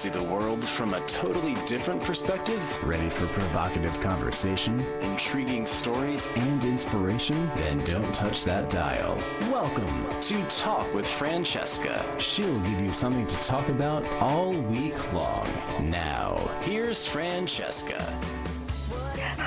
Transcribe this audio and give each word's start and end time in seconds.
see 0.00 0.08
the 0.08 0.22
world 0.22 0.66
from 0.66 0.94
a 0.94 1.00
totally 1.06 1.54
different 1.66 2.02
perspective? 2.02 2.62
Ready 2.82 3.10
for 3.10 3.26
provocative 3.26 4.00
conversation, 4.00 4.80
intriguing 5.02 5.66
stories, 5.66 6.26
and 6.36 6.64
inspiration? 6.64 7.50
Then 7.54 7.84
don't 7.84 8.14
touch 8.14 8.42
that 8.44 8.70
dial. 8.70 9.22
Welcome 9.52 10.08
to 10.22 10.42
Talk 10.46 10.90
with 10.94 11.06
Francesca. 11.06 12.16
She'll 12.18 12.60
give 12.60 12.80
you 12.80 12.94
something 12.94 13.26
to 13.26 13.36
talk 13.40 13.68
about 13.68 14.06
all 14.22 14.54
week 14.54 15.12
long. 15.12 15.46
Now, 15.82 16.50
here's 16.62 17.04
Francesca. 17.04 18.18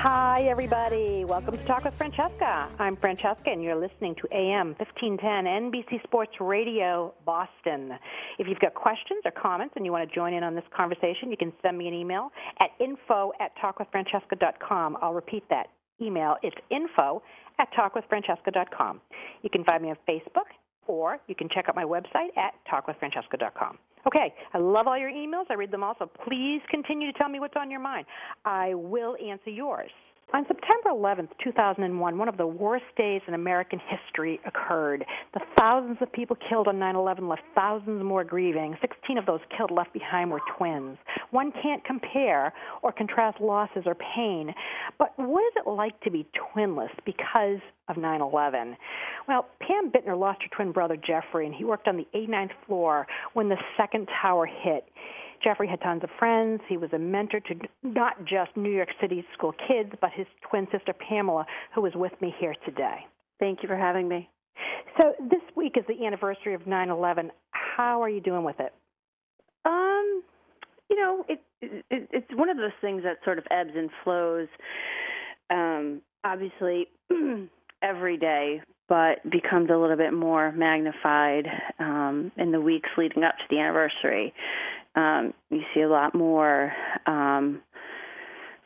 Hi, 0.04 0.42
everybody. 0.42 1.24
Welcome 1.24 1.56
to 1.56 1.64
Talk 1.64 1.84
with 1.84 1.94
Francesca. 1.94 2.68
I'm 2.78 2.94
Francesca, 2.94 3.48
and 3.48 3.64
you're 3.64 3.74
listening 3.74 4.14
to 4.16 4.28
AM 4.36 4.74
1510 4.76 5.46
NBC 5.46 6.02
Sports 6.02 6.32
Radio, 6.40 7.14
Boston. 7.24 7.90
If 8.38 8.46
you've 8.46 8.58
got 8.58 8.74
questions 8.74 9.22
or 9.24 9.30
comments 9.30 9.72
and 9.76 9.86
you 9.86 9.92
want 9.92 10.06
to 10.06 10.14
join 10.14 10.34
in 10.34 10.44
on 10.44 10.54
this 10.54 10.64
conversation, 10.76 11.30
you 11.30 11.38
can 11.38 11.54
send 11.62 11.78
me 11.78 11.88
an 11.88 11.94
email 11.94 12.28
at 12.60 12.72
info 12.80 13.32
at 13.40 13.56
talkwithfrancesca.com. 13.56 14.98
I'll 15.00 15.14
repeat 15.14 15.48
that 15.48 15.68
email. 16.02 16.36
It's 16.42 16.56
info 16.68 17.22
at 17.58 17.72
talkwithfrancesca.com. 17.72 19.00
You 19.40 19.48
can 19.48 19.64
find 19.64 19.82
me 19.82 19.88
on 19.88 19.96
Facebook, 20.06 20.52
or 20.86 21.18
you 21.28 21.34
can 21.34 21.48
check 21.48 21.70
out 21.70 21.76
my 21.76 21.84
website 21.84 22.36
at 22.36 22.52
talkwithfrancesca.com. 22.70 23.78
Okay, 24.06 24.34
I 24.52 24.58
love 24.58 24.86
all 24.86 24.98
your 24.98 25.10
emails. 25.10 25.46
I 25.48 25.54
read 25.54 25.70
them 25.70 25.82
all, 25.82 25.96
so 25.98 26.06
please 26.06 26.60
continue 26.68 27.10
to 27.10 27.18
tell 27.18 27.28
me 27.28 27.40
what's 27.40 27.56
on 27.56 27.70
your 27.70 27.80
mind. 27.80 28.06
I 28.44 28.74
will 28.74 29.16
answer 29.16 29.50
yours. 29.50 29.90
On 30.32 30.44
September 30.48 30.90
11th, 30.90 31.28
2001, 31.44 32.18
one 32.18 32.28
of 32.28 32.36
the 32.36 32.46
worst 32.46 32.84
days 32.96 33.20
in 33.28 33.34
American 33.34 33.78
history 33.78 34.40
occurred. 34.44 35.04
The 35.32 35.40
thousands 35.56 35.98
of 36.00 36.10
people 36.10 36.36
killed 36.48 36.66
on 36.66 36.76
9/11 36.76 37.28
left 37.28 37.42
thousands 37.54 38.02
more 38.02 38.24
grieving. 38.24 38.76
16 38.80 39.16
of 39.16 39.26
those 39.26 39.38
killed 39.56 39.70
left 39.70 39.92
behind 39.92 40.32
were 40.32 40.40
twins. 40.56 40.98
One 41.30 41.52
can't 41.52 41.84
compare 41.84 42.52
or 42.82 42.90
contrast 42.90 43.40
losses 43.40 43.84
or 43.86 43.94
pain, 43.94 44.52
but 44.98 45.16
what 45.16 45.44
is 45.44 45.52
it 45.56 45.68
like 45.68 46.00
to 46.00 46.10
be 46.10 46.26
twinless 46.34 46.90
because 47.04 47.60
of 47.88 47.96
9/11? 47.96 48.76
Well, 49.28 49.46
Pam 49.60 49.92
Bittner 49.92 50.18
lost 50.18 50.42
her 50.42 50.48
twin 50.48 50.72
brother 50.72 50.96
Jeffrey, 50.96 51.46
and 51.46 51.54
he 51.54 51.64
worked 51.64 51.86
on 51.86 51.96
the 51.96 52.08
89th 52.12 52.54
floor 52.66 53.06
when 53.34 53.48
the 53.48 53.58
second 53.76 54.08
tower 54.20 54.46
hit. 54.46 54.88
Jeffrey 55.44 55.68
had 55.68 55.80
tons 55.82 56.02
of 56.02 56.10
friends. 56.18 56.62
He 56.68 56.78
was 56.78 56.90
a 56.94 56.98
mentor 56.98 57.40
to 57.40 57.54
not 57.82 58.24
just 58.24 58.56
New 58.56 58.70
York 58.70 58.88
City 59.00 59.24
school 59.34 59.54
kids, 59.68 59.90
but 60.00 60.10
his 60.12 60.26
twin 60.48 60.66
sister 60.72 60.94
Pamela, 60.94 61.44
who 61.74 61.84
is 61.84 61.92
with 61.94 62.12
me 62.22 62.34
here 62.40 62.54
today. 62.64 63.06
Thank 63.38 63.62
you 63.62 63.68
for 63.68 63.76
having 63.76 64.08
me. 64.08 64.30
So 64.98 65.12
this 65.20 65.42
week 65.54 65.74
is 65.76 65.84
the 65.86 66.06
anniversary 66.06 66.54
of 66.54 66.62
9/11. 66.62 67.30
How 67.50 68.02
are 68.02 68.08
you 68.08 68.20
doing 68.20 68.44
with 68.44 68.58
it? 68.58 68.72
Um, 69.66 70.22
you 70.88 70.96
know, 70.96 71.26
it, 71.28 71.42
it 71.60 71.84
it's 71.90 72.34
one 72.34 72.48
of 72.48 72.56
those 72.56 72.72
things 72.80 73.02
that 73.02 73.18
sort 73.24 73.38
of 73.38 73.44
ebbs 73.50 73.72
and 73.76 73.90
flows. 74.02 74.48
Um, 75.50 76.00
obviously, 76.22 76.88
every 77.82 78.16
day, 78.16 78.62
but 78.88 79.28
becomes 79.28 79.68
a 79.70 79.76
little 79.76 79.96
bit 79.96 80.12
more 80.12 80.52
magnified 80.52 81.46
um, 81.78 82.32
in 82.36 82.52
the 82.52 82.60
weeks 82.60 82.88
leading 82.96 83.24
up 83.24 83.36
to 83.38 83.44
the 83.50 83.58
anniversary 83.58 84.32
um, 84.96 85.34
you 85.50 85.62
see 85.74 85.80
a 85.80 85.88
lot 85.88 86.14
more 86.14 86.72
um, 87.06 87.62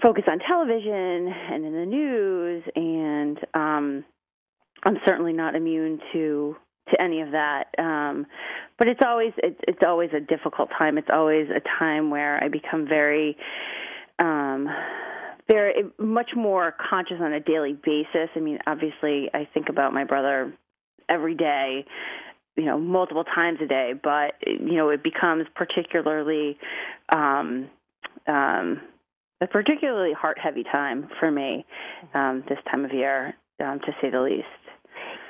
focus 0.03 0.25
on 0.28 0.39
television 0.39 1.33
and 1.50 1.65
in 1.65 1.72
the 1.72 1.87
news, 1.87 2.62
and 2.77 3.39
um, 3.55 4.05
I'm 4.84 4.99
certainly 5.06 5.33
not 5.33 5.55
immune 5.55 6.00
to 6.12 6.56
to 6.91 7.03
any 7.03 7.21
of 7.21 7.33
that. 7.33 7.65
Um, 7.78 8.27
but 8.78 8.89
it's 8.89 9.00
always 9.05 9.33
it's, 9.39 9.61
it's 9.66 9.83
always 9.87 10.11
a 10.15 10.21
difficult 10.21 10.71
time. 10.78 10.99
It's 10.99 11.11
always 11.12 11.49
a 11.50 11.61
time 11.78 12.11
where 12.11 12.43
I 12.43 12.49
become 12.49 12.87
very 12.87 13.37
um, 14.19 14.69
very 15.49 15.84
much 15.99 16.31
more 16.37 16.75
conscious 16.91 17.16
on 17.21 17.33
a 17.33 17.41
daily 17.41 17.72
basis. 17.72 18.28
I 18.37 18.41
mean, 18.41 18.59
obviously, 18.66 19.31
I 19.33 19.49
think 19.53 19.69
about 19.69 19.93
my 19.93 20.05
brother 20.05 20.53
every 21.09 21.34
day 21.34 21.87
you 22.59 22.65
know 22.65 22.79
multiple 22.79 23.25
times 23.25 23.59
a 23.63 23.67
day 23.67 23.95
but 24.03 24.35
you 24.47 24.75
know 24.75 24.91
it 24.91 25.03
becomes 25.03 25.47
particularly 25.55 26.59
um 27.09 27.71
um 28.27 28.81
a 29.41 29.47
particularly 29.47 30.13
heart 30.13 30.39
heavy 30.39 30.65
time 30.65 31.09
for 31.19 31.31
me 31.31 31.65
um 32.15 32.45
this 32.49 32.59
time 32.71 32.85
of 32.85 32.93
year 32.93 33.35
um 33.65 33.81
to 33.81 33.95
say 34.01 34.11
the 34.11 34.21
least 34.21 34.47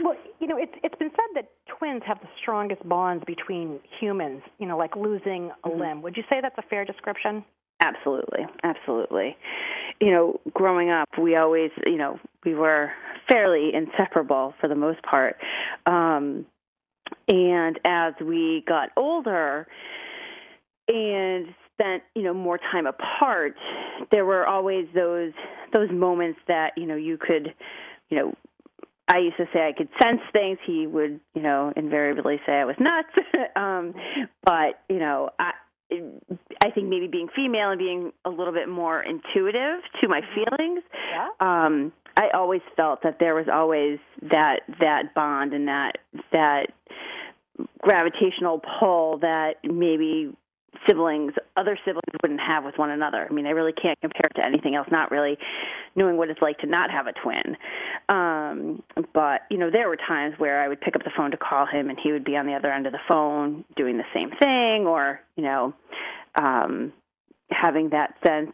well, 0.00 0.16
you 0.40 0.46
know, 0.46 0.56
it's 0.56 0.72
it's 0.82 0.94
been 0.96 1.10
said 1.10 1.26
that 1.34 1.50
twins 1.66 2.02
have 2.06 2.20
the 2.20 2.28
strongest 2.40 2.88
bonds 2.88 3.24
between 3.24 3.80
humans. 3.98 4.42
You 4.58 4.66
know, 4.66 4.76
like 4.76 4.96
losing 4.96 5.50
a 5.64 5.68
mm-hmm. 5.68 5.80
limb. 5.80 6.02
Would 6.02 6.16
you 6.16 6.22
say 6.28 6.40
that's 6.40 6.56
a 6.58 6.62
fair 6.62 6.84
description? 6.84 7.44
Absolutely, 7.80 8.46
absolutely. 8.64 9.36
You 10.00 10.10
know, 10.10 10.40
growing 10.52 10.90
up, 10.90 11.08
we 11.18 11.36
always, 11.36 11.70
you 11.86 11.96
know, 11.96 12.18
we 12.44 12.54
were 12.54 12.90
fairly 13.28 13.72
inseparable 13.72 14.54
for 14.60 14.68
the 14.68 14.74
most 14.74 15.02
part. 15.02 15.36
Um, 15.86 16.44
and 17.28 17.78
as 17.84 18.14
we 18.20 18.64
got 18.66 18.90
older 18.96 19.66
and 20.88 21.54
spent, 21.74 22.02
you 22.14 22.22
know, 22.22 22.34
more 22.34 22.58
time 22.58 22.86
apart, 22.86 23.56
there 24.10 24.24
were 24.24 24.46
always 24.46 24.86
those 24.94 25.32
those 25.72 25.90
moments 25.90 26.40
that, 26.48 26.76
you 26.76 26.86
know, 26.86 26.96
you 26.96 27.18
could, 27.18 27.54
you 28.08 28.16
know, 28.16 28.34
I 29.06 29.18
used 29.18 29.36
to 29.38 29.48
say 29.52 29.66
I 29.66 29.72
could 29.72 29.88
sense 29.98 30.20
things. 30.32 30.58
He 30.64 30.86
would, 30.86 31.20
you 31.34 31.42
know, 31.42 31.72
invariably 31.76 32.40
say 32.46 32.52
I 32.60 32.64
was 32.64 32.76
nuts. 32.78 33.08
um, 33.56 33.94
but, 34.44 34.80
you 34.88 34.98
know, 34.98 35.30
I 35.38 35.52
I 35.90 36.70
think 36.70 36.88
maybe 36.88 37.06
being 37.06 37.28
female 37.28 37.70
and 37.70 37.78
being 37.78 38.12
a 38.24 38.30
little 38.30 38.52
bit 38.52 38.68
more 38.68 39.02
intuitive 39.02 39.80
to 40.00 40.08
my 40.08 40.22
feelings. 40.34 40.82
Yeah. 41.10 41.28
Um, 41.40 41.92
I 42.16 42.28
always 42.30 42.62
felt 42.76 43.02
that 43.02 43.18
there 43.20 43.34
was 43.34 43.46
always 43.48 43.98
that 44.22 44.62
that 44.80 45.14
bond 45.14 45.54
and 45.54 45.68
that 45.68 45.98
that 46.32 46.72
gravitational 47.80 48.60
pull 48.78 49.18
that 49.18 49.56
maybe 49.64 50.34
siblings, 50.86 51.32
other 51.56 51.78
siblings 51.84 52.14
wouldn't 52.22 52.40
have 52.40 52.64
with 52.64 52.76
one 52.78 52.90
another. 52.90 53.26
I 53.28 53.32
mean, 53.32 53.46
I 53.46 53.50
really 53.50 53.72
can't 53.72 53.98
compare 54.00 54.27
to 54.38 54.44
anything 54.44 54.74
else, 54.74 54.88
not 54.90 55.10
really 55.10 55.38
knowing 55.94 56.16
what 56.16 56.30
it's 56.30 56.42
like 56.42 56.58
to 56.58 56.66
not 56.66 56.90
have 56.90 57.06
a 57.06 57.12
twin. 57.12 57.56
Um, 58.08 58.82
but, 59.12 59.42
you 59.50 59.58
know, 59.58 59.70
there 59.70 59.88
were 59.88 59.96
times 59.96 60.34
where 60.38 60.60
I 60.60 60.68
would 60.68 60.80
pick 60.80 60.96
up 60.96 61.04
the 61.04 61.12
phone 61.16 61.30
to 61.30 61.36
call 61.36 61.66
him 61.66 61.90
and 61.90 61.98
he 61.98 62.12
would 62.12 62.24
be 62.24 62.36
on 62.36 62.46
the 62.46 62.54
other 62.54 62.70
end 62.70 62.86
of 62.86 62.92
the 62.92 63.00
phone 63.08 63.64
doing 63.76 63.98
the 63.98 64.04
same 64.14 64.30
thing 64.30 64.86
or, 64.86 65.20
you 65.36 65.44
know, 65.44 65.74
um, 66.34 66.92
having 67.50 67.90
that 67.90 68.14
sense 68.24 68.52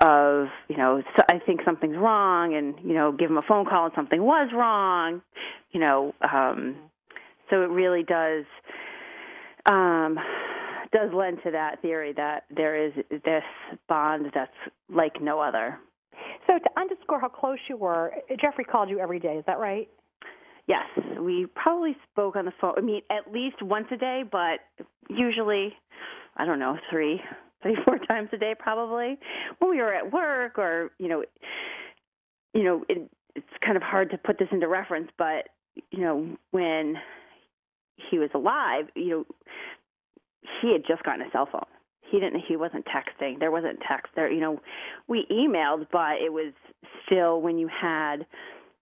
of 0.00 0.46
you 0.68 0.76
know 0.76 1.02
so 1.16 1.24
I 1.28 1.40
think 1.40 1.62
something's 1.64 1.96
wrong 1.96 2.54
and 2.54 2.76
you 2.84 2.94
know 2.94 3.10
give 3.10 3.28
him 3.28 3.36
a 3.36 3.42
phone 3.42 3.66
call 3.66 3.86
and 3.86 3.94
something 3.96 4.22
was 4.22 4.48
wrong 4.52 5.22
you 5.72 5.80
know 5.80 6.14
um 6.22 6.76
so 7.50 7.62
it 7.62 7.70
really 7.70 8.04
does 8.04 8.44
um, 9.68 10.18
does 10.92 11.10
lend 11.12 11.38
to 11.44 11.50
that 11.50 11.80
theory 11.82 12.12
that 12.14 12.44
there 12.54 12.76
is 12.76 12.92
this 13.10 13.44
bond 13.88 14.30
that's 14.34 14.50
like 14.88 15.20
no 15.20 15.40
other. 15.40 15.78
So 16.48 16.58
to 16.58 16.70
underscore 16.76 17.20
how 17.20 17.28
close 17.28 17.58
you 17.68 17.76
were, 17.76 18.12
Jeffrey 18.40 18.64
called 18.64 18.88
you 18.90 18.98
every 18.98 19.18
day. 19.18 19.36
Is 19.36 19.44
that 19.46 19.58
right? 19.58 19.88
Yes, 20.66 20.86
we 21.18 21.46
probably 21.46 21.96
spoke 22.10 22.36
on 22.36 22.44
the 22.44 22.52
phone. 22.60 22.74
I 22.76 22.82
mean, 22.82 23.00
at 23.10 23.32
least 23.32 23.62
once 23.62 23.86
a 23.90 23.96
day, 23.96 24.22
but 24.30 24.60
usually, 25.08 25.74
I 26.36 26.44
don't 26.44 26.58
know, 26.58 26.78
three, 26.90 27.22
three, 27.62 27.76
four 27.86 27.98
times 27.98 28.28
a 28.32 28.36
day, 28.36 28.54
probably. 28.58 29.18
When 29.58 29.70
we 29.70 29.78
were 29.78 29.94
at 29.94 30.12
work, 30.12 30.58
or 30.58 30.90
you 30.98 31.08
know, 31.08 31.24
you 32.52 32.64
know, 32.64 32.84
it, 32.88 33.10
it's 33.34 33.46
kind 33.64 33.76
of 33.76 33.82
hard 33.82 34.10
to 34.10 34.18
put 34.18 34.38
this 34.38 34.48
into 34.52 34.68
reference, 34.68 35.10
but 35.16 35.48
you 35.90 36.00
know, 36.00 36.36
when 36.50 36.96
he 38.10 38.18
was 38.18 38.30
alive, 38.34 38.88
you 38.94 39.08
know, 39.08 39.26
he 40.60 40.72
had 40.72 40.84
just 40.86 41.02
gotten 41.02 41.22
a 41.22 41.30
cell 41.30 41.48
phone. 41.50 41.66
He 42.00 42.20
didn't. 42.20 42.40
He 42.40 42.56
wasn't 42.56 42.86
texting. 42.86 43.38
There 43.38 43.50
wasn't 43.50 43.80
text 43.86 44.12
there. 44.16 44.30
You 44.30 44.40
know, 44.40 44.60
we 45.08 45.26
emailed, 45.26 45.88
but 45.92 46.20
it 46.20 46.32
was 46.32 46.52
still 47.04 47.42
when 47.42 47.58
you 47.58 47.68
had, 47.68 48.26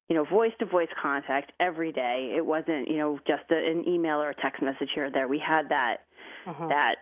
you 0.08 0.14
know, 0.14 0.24
voice 0.24 0.52
to 0.60 0.66
voice 0.66 0.88
contact 1.00 1.52
every 1.58 1.90
day. 1.90 2.34
It 2.36 2.46
wasn't, 2.46 2.88
you 2.88 2.98
know, 2.98 3.18
just 3.26 3.42
a, 3.50 3.56
an 3.56 3.88
email 3.88 4.22
or 4.22 4.30
a 4.30 4.34
text 4.34 4.62
message 4.62 4.90
here 4.94 5.06
or 5.06 5.10
there. 5.10 5.26
We 5.26 5.40
had 5.40 5.68
that 5.70 6.04
uh-huh. 6.46 6.68
that 6.68 6.96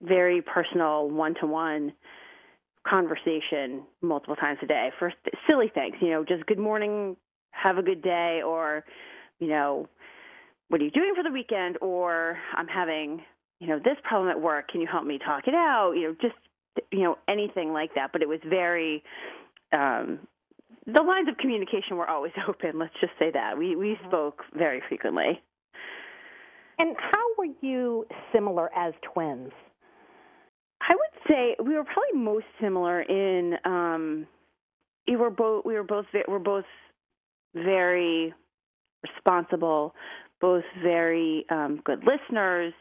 very 0.00 0.42
personal 0.42 1.10
one 1.10 1.34
to 1.40 1.46
one 1.46 1.92
conversation 2.86 3.82
multiple 4.02 4.36
times 4.36 4.58
a 4.62 4.66
day 4.66 4.92
for 4.98 5.12
silly 5.48 5.68
things. 5.68 5.96
You 6.00 6.10
know, 6.10 6.24
just 6.24 6.46
good 6.46 6.58
morning, 6.58 7.16
have 7.50 7.78
a 7.78 7.82
good 7.82 8.02
day, 8.02 8.42
or 8.42 8.84
you 9.40 9.48
know, 9.48 9.88
what 10.68 10.80
are 10.80 10.84
you 10.84 10.90
doing 10.90 11.14
for 11.16 11.22
the 11.22 11.32
weekend? 11.32 11.78
Or 11.80 12.38
I'm 12.54 12.68
having, 12.68 13.22
you 13.60 13.68
know, 13.68 13.78
this 13.78 13.96
problem 14.02 14.30
at 14.30 14.40
work. 14.40 14.68
Can 14.68 14.80
you 14.80 14.86
help 14.86 15.04
me 15.04 15.18
talk 15.18 15.46
it 15.46 15.54
out? 15.54 15.92
You 15.92 16.08
know, 16.08 16.16
just, 16.20 16.34
you 16.90 17.02
know, 17.02 17.18
anything 17.28 17.72
like 17.72 17.94
that. 17.94 18.10
But 18.12 18.22
it 18.22 18.28
was 18.28 18.40
very, 18.44 19.02
um, 19.72 20.20
the 20.86 21.02
lines 21.02 21.28
of 21.28 21.36
communication 21.38 21.96
were 21.96 22.08
always 22.08 22.32
open. 22.48 22.78
Let's 22.78 22.94
just 23.00 23.12
say 23.18 23.30
that 23.32 23.56
we 23.56 23.76
we 23.76 23.94
mm-hmm. 23.94 24.08
spoke 24.08 24.42
very 24.54 24.82
frequently. 24.88 25.42
And 26.78 26.96
how 26.98 27.24
were 27.38 27.54
you 27.60 28.06
similar 28.32 28.68
as 28.74 28.94
twins? 29.14 29.52
I 30.80 30.94
would 30.94 31.28
say 31.28 31.56
we 31.64 31.74
were 31.74 31.84
probably 31.84 32.20
most 32.20 32.46
similar 32.60 33.00
in 33.02 33.54
um, 33.64 34.26
we 35.08 35.16
were 35.16 35.30
both 35.30 35.64
we 35.64 35.74
were 35.74 35.84
both 35.84 36.06
we're 36.28 36.38
both 36.38 36.64
very 37.54 38.34
responsible, 39.02 39.94
both 40.40 40.64
very 40.82 41.46
um, 41.50 41.80
good 41.84 42.04
listeners. 42.04 42.72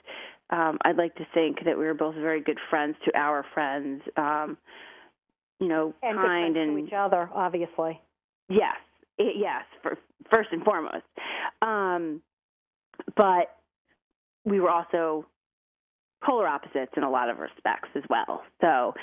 Um, 0.50 0.78
I'd 0.84 0.98
like 0.98 1.16
to 1.16 1.28
think 1.34 1.64
that 1.66 1.78
we 1.78 1.86
were 1.86 1.94
both 1.94 2.16
very 2.16 2.42
good 2.42 2.60
friends 2.70 2.96
to 3.06 3.18
our 3.18 3.46
friends. 3.54 4.02
Um, 4.18 4.58
you 5.60 5.68
know, 5.68 5.94
and 6.02 6.18
kind 6.18 6.58
and 6.58 6.78
to 6.78 6.86
each 6.86 6.94
other, 6.94 7.30
obviously. 7.34 8.00
Yes, 8.50 8.76
it, 9.18 9.36
yes, 9.38 9.64
for, 9.82 9.98
first 10.32 10.50
and 10.52 10.64
foremost. 10.64 11.06
Um, 11.62 12.22
but 13.16 13.56
we 14.46 14.60
were 14.60 14.70
also 14.70 15.26
polar 16.24 16.48
opposites 16.48 16.92
in 16.96 17.04
a 17.04 17.10
lot 17.10 17.30
of 17.30 17.40
respects 17.40 17.90
as 17.96 18.04
well. 18.10 18.44
So, 18.62 18.94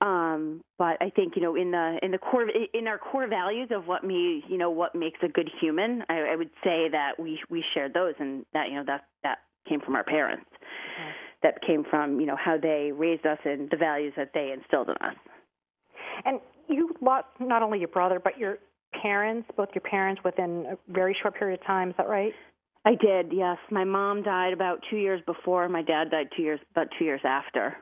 um, 0.00 0.62
but 0.78 0.96
I 1.00 1.10
think 1.14 1.34
you 1.36 1.42
know 1.42 1.56
in 1.56 1.70
the 1.70 1.98
in 2.02 2.10
the 2.10 2.18
core 2.18 2.46
in 2.74 2.86
our 2.86 2.98
core 2.98 3.28
values 3.28 3.68
of 3.70 3.86
what 3.86 4.04
me 4.04 4.44
you 4.48 4.58
know 4.58 4.70
what 4.70 4.94
makes 4.94 5.18
a 5.22 5.28
good 5.28 5.50
human, 5.60 6.02
I, 6.08 6.32
I 6.32 6.36
would 6.36 6.50
say 6.62 6.88
that 6.90 7.12
we 7.18 7.40
we 7.48 7.64
shared 7.74 7.94
those, 7.94 8.14
and 8.18 8.44
that 8.52 8.68
you 8.68 8.76
know 8.76 8.84
that 8.86 9.04
that 9.22 9.38
came 9.68 9.80
from 9.80 9.96
our 9.96 10.04
parents. 10.04 10.46
Mm-hmm. 10.50 11.10
That 11.42 11.60
came 11.66 11.84
from 11.88 12.18
you 12.18 12.26
know 12.26 12.36
how 12.36 12.56
they 12.56 12.92
raised 12.92 13.26
us 13.26 13.38
and 13.44 13.70
the 13.70 13.76
values 13.76 14.14
that 14.16 14.30
they 14.34 14.52
instilled 14.52 14.88
in 14.88 14.96
us. 15.06 15.14
And 16.24 16.40
you 16.68 16.94
lost 17.00 17.26
not 17.38 17.62
only 17.62 17.78
your 17.78 17.88
brother 17.88 18.20
but 18.22 18.38
your 18.38 18.58
parents, 19.02 19.48
both 19.56 19.68
your 19.74 19.82
parents, 19.82 20.22
within 20.24 20.66
a 20.72 20.92
very 20.92 21.16
short 21.20 21.36
period 21.36 21.60
of 21.60 21.66
time. 21.66 21.90
Is 21.90 21.94
that 21.98 22.08
right? 22.08 22.32
I 22.84 22.94
did. 22.94 23.32
Yes, 23.32 23.58
my 23.70 23.84
mom 23.84 24.22
died 24.22 24.52
about 24.52 24.78
two 24.88 24.96
years 24.96 25.20
before. 25.26 25.68
My 25.68 25.82
dad 25.82 26.10
died 26.10 26.28
two 26.36 26.42
years, 26.42 26.60
about 26.70 26.86
two 26.98 27.04
years 27.04 27.20
after. 27.24 27.76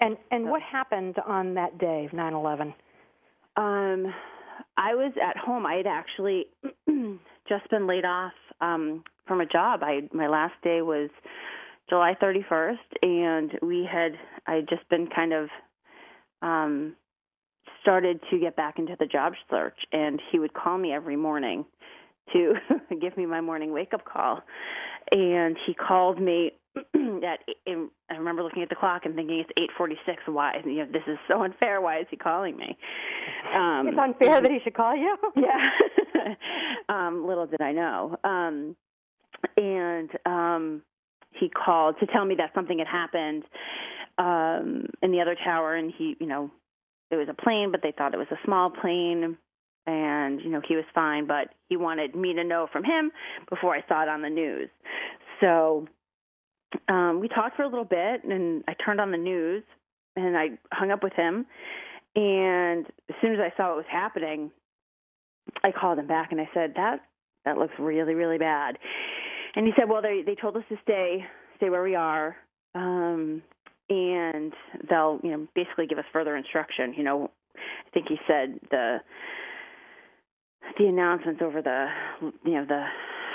and 0.00 0.16
and 0.30 0.48
what 0.48 0.62
happened 0.62 1.16
on 1.26 1.54
that 1.54 1.78
day 1.78 2.06
of 2.06 2.12
nine 2.12 2.32
eleven? 2.32 2.72
Um, 3.56 4.14
I 4.76 4.94
was 4.94 5.12
at 5.22 5.36
home. 5.36 5.66
I 5.66 5.74
had 5.74 5.86
actually 5.86 6.46
just 7.48 7.68
been 7.70 7.86
laid 7.86 8.04
off 8.04 8.32
um, 8.60 9.02
from 9.26 9.40
a 9.40 9.46
job. 9.46 9.80
I 9.82 10.02
my 10.12 10.28
last 10.28 10.54
day 10.62 10.82
was 10.82 11.10
July 11.88 12.16
31st, 12.22 12.76
and 13.02 13.58
we 13.62 13.88
had 13.90 14.12
I 14.46 14.56
had 14.56 14.68
just 14.68 14.88
been 14.88 15.08
kind 15.08 15.32
of 15.32 15.48
um, 16.42 16.94
started 17.82 18.20
to 18.30 18.38
get 18.38 18.56
back 18.56 18.78
into 18.78 18.96
the 18.98 19.06
job 19.06 19.34
search, 19.50 19.78
and 19.92 20.20
he 20.30 20.38
would 20.38 20.54
call 20.54 20.78
me 20.78 20.92
every 20.92 21.16
morning 21.16 21.64
to 22.32 22.54
give 23.00 23.16
me 23.16 23.26
my 23.26 23.40
morning 23.40 23.72
wake 23.72 23.92
up 23.94 24.04
call. 24.04 24.40
And 25.12 25.56
he 25.66 25.74
called 25.74 26.20
me 26.20 26.52
at 26.76 27.40
I 27.66 28.14
remember 28.14 28.42
looking 28.42 28.62
at 28.62 28.68
the 28.68 28.76
clock 28.76 29.04
and 29.04 29.14
thinking 29.14 29.40
it's 29.40 29.70
8:46. 29.78 30.32
Why? 30.32 30.60
You 30.64 30.84
know, 30.84 30.86
this 30.92 31.02
is 31.06 31.18
so 31.26 31.42
unfair. 31.42 31.80
Why 31.80 31.98
is 31.98 32.06
he 32.10 32.16
calling 32.16 32.56
me? 32.56 32.76
Um, 33.54 33.88
it's 33.88 33.98
unfair 33.98 34.40
that 34.40 34.50
he 34.50 34.58
should 34.62 34.74
call 34.74 34.94
you. 34.94 35.16
yeah. 35.36 36.34
um, 36.88 37.26
little 37.26 37.46
did 37.46 37.60
I 37.60 37.72
know. 37.72 38.16
Um, 38.22 38.76
and 39.60 40.10
um, 40.26 40.82
he 41.32 41.48
called 41.48 41.96
to 42.00 42.06
tell 42.06 42.24
me 42.24 42.34
that 42.36 42.50
something 42.54 42.78
had 42.78 42.88
happened 42.88 43.44
um, 44.18 44.86
in 45.02 45.12
the 45.12 45.20
other 45.20 45.36
tower, 45.44 45.74
and 45.74 45.92
he, 45.96 46.16
you 46.18 46.26
know, 46.26 46.50
it 47.10 47.16
was 47.16 47.28
a 47.28 47.34
plane, 47.34 47.70
but 47.70 47.80
they 47.82 47.92
thought 47.96 48.14
it 48.14 48.18
was 48.18 48.26
a 48.30 48.44
small 48.44 48.70
plane 48.70 49.36
and 49.86 50.40
you 50.40 50.50
know 50.50 50.60
he 50.66 50.76
was 50.76 50.84
fine 50.94 51.26
but 51.26 51.48
he 51.68 51.76
wanted 51.76 52.14
me 52.14 52.34
to 52.34 52.44
know 52.44 52.66
from 52.70 52.84
him 52.84 53.10
before 53.48 53.74
i 53.74 53.82
saw 53.88 54.02
it 54.02 54.08
on 54.08 54.22
the 54.22 54.28
news. 54.28 54.68
So 55.40 55.86
um 56.88 57.20
we 57.20 57.28
talked 57.28 57.56
for 57.56 57.62
a 57.62 57.68
little 57.68 57.84
bit 57.84 58.22
and 58.24 58.62
i 58.68 58.74
turned 58.84 59.00
on 59.00 59.10
the 59.10 59.16
news 59.16 59.62
and 60.16 60.36
i 60.36 60.48
hung 60.72 60.90
up 60.90 61.02
with 61.02 61.14
him 61.14 61.46
and 62.14 62.86
as 63.08 63.16
soon 63.20 63.32
as 63.32 63.40
i 63.40 63.56
saw 63.56 63.68
what 63.68 63.76
was 63.76 63.86
happening 63.90 64.50
i 65.64 65.72
called 65.72 65.98
him 65.98 66.06
back 66.06 66.30
and 66.30 66.40
i 66.40 66.48
said 66.52 66.74
that 66.76 67.00
that 67.44 67.56
looks 67.56 67.74
really 67.78 68.14
really 68.14 68.38
bad 68.38 68.76
and 69.56 69.66
he 69.66 69.72
said 69.76 69.88
well 69.88 70.02
they 70.02 70.22
they 70.24 70.34
told 70.34 70.56
us 70.56 70.64
to 70.68 70.76
stay 70.82 71.24
stay 71.56 71.70
where 71.70 71.82
we 71.82 71.94
are 71.94 72.36
um 72.74 73.42
and 73.88 74.52
they'll 74.88 75.20
you 75.22 75.30
know 75.30 75.46
basically 75.54 75.86
give 75.86 75.98
us 75.98 76.04
further 76.12 76.36
instruction 76.36 76.94
you 76.96 77.02
know. 77.02 77.30
I 77.56 77.90
think 77.92 78.06
he 78.08 78.16
said 78.26 78.58
the 78.70 78.98
the 80.78 80.86
announcements 80.86 81.42
over 81.42 81.60
the 81.60 81.86
you 82.44 82.52
know 82.52 82.64
the 82.64 82.84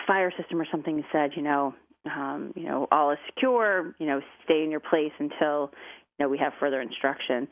fire 0.07 0.31
system 0.37 0.59
or 0.59 0.65
something 0.71 1.03
said 1.11 1.31
you 1.35 1.41
know 1.41 1.75
um, 2.05 2.53
you 2.55 2.63
know 2.63 2.87
all 2.91 3.11
is 3.11 3.17
secure 3.27 3.93
you 3.99 4.05
know 4.05 4.21
stay 4.43 4.63
in 4.63 4.71
your 4.71 4.79
place 4.79 5.11
until 5.19 5.71
you 6.17 6.25
know 6.25 6.29
we 6.29 6.37
have 6.37 6.53
further 6.59 6.81
instruction. 6.81 7.47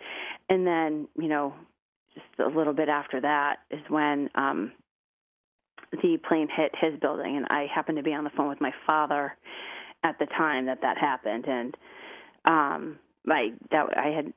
And 0.49 0.65
then 0.65 1.07
you 1.19 1.27
know 1.27 1.53
just 2.13 2.25
a 2.39 2.57
little 2.57 2.73
bit 2.73 2.89
after 2.89 3.19
that 3.21 3.57
is 3.71 3.81
when 3.89 4.29
um, 4.35 4.71
the 6.01 6.17
plane 6.27 6.47
hit 6.55 6.71
his 6.79 6.99
building 6.99 7.37
and 7.37 7.45
I 7.49 7.67
happened 7.73 7.97
to 7.97 8.03
be 8.03 8.13
on 8.13 8.23
the 8.23 8.31
phone 8.31 8.49
with 8.49 8.61
my 8.61 8.71
father 8.85 9.35
at 10.03 10.17
the 10.19 10.25
time 10.25 10.65
that 10.65 10.81
that 10.81 10.97
happened 10.97 11.45
and 11.47 11.77
um 12.45 12.99
I 13.29 13.53
that 13.71 13.97
I 13.97 14.07
had 14.09 14.33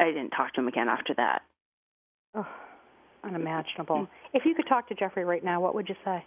I 0.00 0.04
didn't 0.06 0.30
talk 0.30 0.52
to 0.54 0.60
him 0.60 0.68
again 0.68 0.88
after 0.88 1.14
that. 1.14 1.42
Oh 2.34 2.46
unimaginable. 3.24 3.96
Mm. 3.96 4.08
If 4.32 4.44
you 4.44 4.54
could 4.54 4.68
talk 4.68 4.88
to 4.88 4.94
Jeffrey 4.94 5.24
right 5.24 5.42
now, 5.42 5.60
what 5.60 5.74
would 5.74 5.88
you 5.88 5.94
say? 6.04 6.24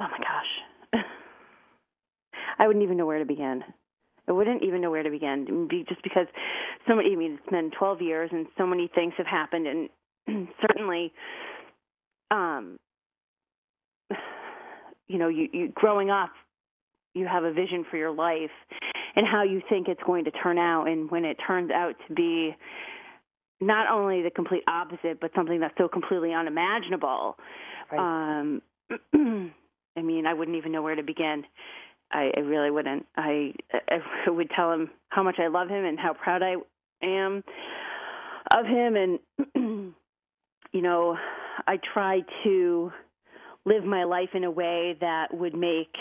Oh 0.00 0.06
my 0.10 0.18
gosh. 0.18 1.02
I 2.58 2.66
wouldn't 2.66 2.82
even 2.82 2.96
know 2.96 3.06
where 3.06 3.18
to 3.18 3.24
begin. 3.24 3.62
I 4.28 4.32
wouldn't 4.32 4.62
even 4.62 4.80
know 4.80 4.90
where 4.90 5.02
to 5.02 5.10
begin, 5.10 5.68
just 5.88 6.02
because 6.02 6.26
so 6.86 6.94
many. 6.94 7.12
I 7.12 7.16
mean, 7.16 7.38
it's 7.40 7.50
been 7.50 7.70
12 7.78 8.02
years, 8.02 8.30
and 8.30 8.46
so 8.58 8.66
many 8.66 8.90
things 8.94 9.14
have 9.16 9.26
happened, 9.26 9.66
and 9.66 10.48
certainly, 10.60 11.12
um, 12.30 12.78
you 15.08 15.18
know, 15.18 15.28
you, 15.28 15.48
you 15.52 15.72
growing 15.74 16.10
up, 16.10 16.30
you 17.14 17.26
have 17.26 17.44
a 17.44 17.52
vision 17.52 17.84
for 17.90 17.96
your 17.96 18.12
life 18.12 18.50
and 19.16 19.26
how 19.26 19.42
you 19.42 19.60
think 19.68 19.88
it's 19.88 20.02
going 20.06 20.24
to 20.24 20.30
turn 20.30 20.58
out, 20.58 20.86
and 20.86 21.10
when 21.10 21.24
it 21.24 21.36
turns 21.44 21.70
out 21.70 21.94
to 22.06 22.14
be 22.14 22.54
not 23.60 23.90
only 23.90 24.22
the 24.22 24.30
complete 24.30 24.62
opposite, 24.68 25.20
but 25.20 25.32
something 25.34 25.58
that's 25.60 25.74
so 25.76 25.88
completely 25.88 26.32
unimaginable. 26.32 27.36
Right. 27.90 28.40
Um, 28.40 28.62
I 29.96 30.02
mean, 30.02 30.26
I 30.26 30.34
wouldn't 30.34 30.56
even 30.56 30.70
know 30.70 30.82
where 30.82 30.94
to 30.94 31.02
begin. 31.02 31.44
I, 32.12 32.30
I 32.36 32.40
really 32.40 32.70
wouldn't. 32.70 33.06
I, 33.16 33.52
I 33.90 34.30
would 34.30 34.50
tell 34.54 34.72
him 34.72 34.90
how 35.08 35.22
much 35.22 35.36
I 35.38 35.48
love 35.48 35.68
him 35.68 35.84
and 35.84 35.98
how 35.98 36.14
proud 36.14 36.42
I 36.42 36.54
am 37.02 37.42
of 38.50 38.64
him, 38.64 38.96
and 38.96 39.18
you 40.72 40.82
know, 40.82 41.16
I 41.66 41.78
try 41.92 42.20
to 42.44 42.92
live 43.68 43.84
my 43.84 44.04
life 44.04 44.30
in 44.34 44.44
a 44.44 44.50
way 44.50 44.96
that 45.00 45.32
would 45.32 45.54
make 45.54 45.94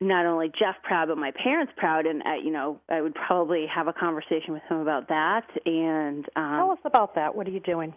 not 0.00 0.26
only 0.26 0.50
Jeff 0.58 0.76
proud, 0.82 1.08
but 1.08 1.18
my 1.18 1.32
parents 1.42 1.72
proud. 1.76 2.06
And 2.06 2.22
I, 2.22 2.36
you 2.36 2.50
know, 2.50 2.80
I 2.88 3.00
would 3.00 3.14
probably 3.14 3.66
have 3.72 3.88
a 3.88 3.92
conversation 3.92 4.52
with 4.52 4.62
him 4.68 4.78
about 4.78 5.08
that. 5.08 5.46
And 5.64 6.24
um, 6.36 6.56
tell 6.56 6.70
us 6.72 6.78
about 6.84 7.14
that. 7.14 7.34
What 7.34 7.46
are 7.46 7.50
you 7.50 7.60
doing? 7.60 7.94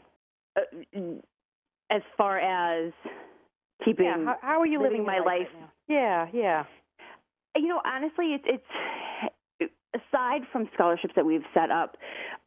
Uh, 0.56 0.62
as 1.90 2.02
far 2.18 2.40
as 2.40 2.92
keeping, 3.84 4.06
yeah, 4.06 4.26
how, 4.26 4.36
how, 4.42 4.62
are 4.62 4.66
you 4.66 4.82
living, 4.82 5.06
living 5.06 5.06
my 5.06 5.20
life? 5.20 5.48
Right 5.54 5.70
yeah, 5.88 6.28
yeah. 6.34 6.64
You 7.56 7.68
know, 7.68 7.82
honestly, 7.86 8.36
it's 8.36 8.44
it's 9.60 9.72
aside 9.96 10.42
from 10.52 10.70
scholarships 10.74 11.14
that 11.16 11.26
we've 11.26 11.46
set 11.54 11.72
up 11.72 11.98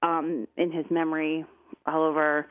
um, 0.03 0.47
in 0.57 0.71
his 0.71 0.85
memory 0.91 1.45
all 1.87 2.03
over 2.03 2.47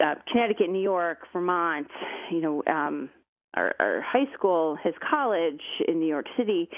uh, 0.00 0.14
Connecticut, 0.30 0.70
New 0.70 0.82
York, 0.82 1.18
Vermont. 1.32 1.88
You 2.30 2.40
know. 2.40 2.62
Um, 2.66 3.10
our, 3.54 3.74
our 3.80 4.00
high 4.00 4.26
school, 4.34 4.76
his 4.82 4.94
college 5.08 5.62
in 5.86 5.98
New 6.00 6.06
York 6.06 6.26
City. 6.36 6.68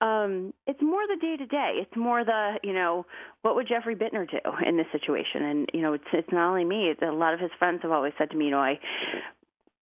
Um, 0.00 0.52
it's 0.66 0.80
more 0.82 1.06
the 1.06 1.16
day 1.20 1.36
to 1.36 1.46
day. 1.46 1.74
It's 1.76 1.96
more 1.96 2.24
the 2.24 2.58
you 2.62 2.72
know 2.72 3.06
what 3.42 3.54
would 3.54 3.68
Jeffrey 3.68 3.96
Bittner 3.96 4.28
do 4.30 4.38
in 4.66 4.76
this 4.76 4.86
situation? 4.92 5.42
And 5.44 5.68
you 5.72 5.80
know 5.80 5.94
it's 5.94 6.04
it's 6.12 6.32
not 6.32 6.48
only 6.48 6.64
me. 6.64 6.88
It's, 6.88 7.02
a 7.02 7.06
lot 7.06 7.34
of 7.34 7.40
his 7.40 7.50
friends 7.58 7.80
have 7.82 7.92
always 7.92 8.12
said 8.18 8.30
to 8.30 8.36
me, 8.36 8.46
you 8.46 8.50
know, 8.50 8.60
I 8.60 8.78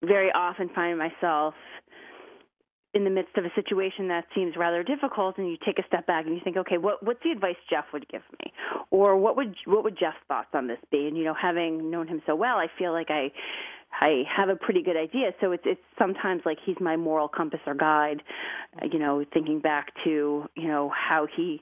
very 0.04 0.32
often 0.32 0.70
find 0.70 0.98
myself 0.98 1.54
in 2.96 3.04
the 3.04 3.10
midst 3.10 3.38
of 3.38 3.44
a 3.44 3.52
situation 3.56 4.08
that 4.08 4.24
seems 4.34 4.56
rather 4.56 4.82
difficult 4.82 5.38
and 5.38 5.50
you 5.50 5.58
take 5.66 5.78
a 5.78 5.86
step 5.86 6.08
back 6.08 6.26
and 6.26 6.34
you 6.34 6.42
think 6.42 6.56
okay 6.56 6.78
what 6.78 7.04
what's 7.06 7.22
the 7.24 7.30
advice 7.30 7.58
jeff 7.70 7.84
would 7.92 8.08
give 8.08 8.22
me 8.40 8.54
or 8.90 9.18
what 9.18 9.36
would 9.36 9.54
what 9.66 9.84
would 9.84 9.98
jeff's 10.00 10.16
thoughts 10.30 10.48
on 10.54 10.66
this 10.66 10.80
be 10.92 11.06
and 11.06 11.18
you 11.18 11.26
know 11.26 11.34
having 11.34 11.92
known 11.92 12.08
him 12.08 12.22
so 12.26 12.34
well 12.34 12.56
i 12.56 12.68
feel 12.80 12.94
like 12.94 13.12
i 13.12 13.30
I 14.02 14.24
have 14.28 14.50
a 14.50 14.56
pretty 14.56 14.82
good 14.82 14.98
idea. 14.98 15.34
So 15.42 15.52
it's 15.52 15.64
it's 15.66 15.82
sometimes 15.98 16.42
like 16.46 16.58
he's 16.64 16.78
my 16.80 16.96
moral 16.96 17.28
compass 17.28 17.62
or 17.66 17.76
guide. 17.76 18.22
Uh, 18.82 18.88
you 18.92 19.00
know, 19.00 19.24
thinking 19.34 19.60
back 19.60 19.94
to 20.04 20.50
you 20.56 20.68
know 20.68 20.90
how 20.90 21.28
he 21.36 21.62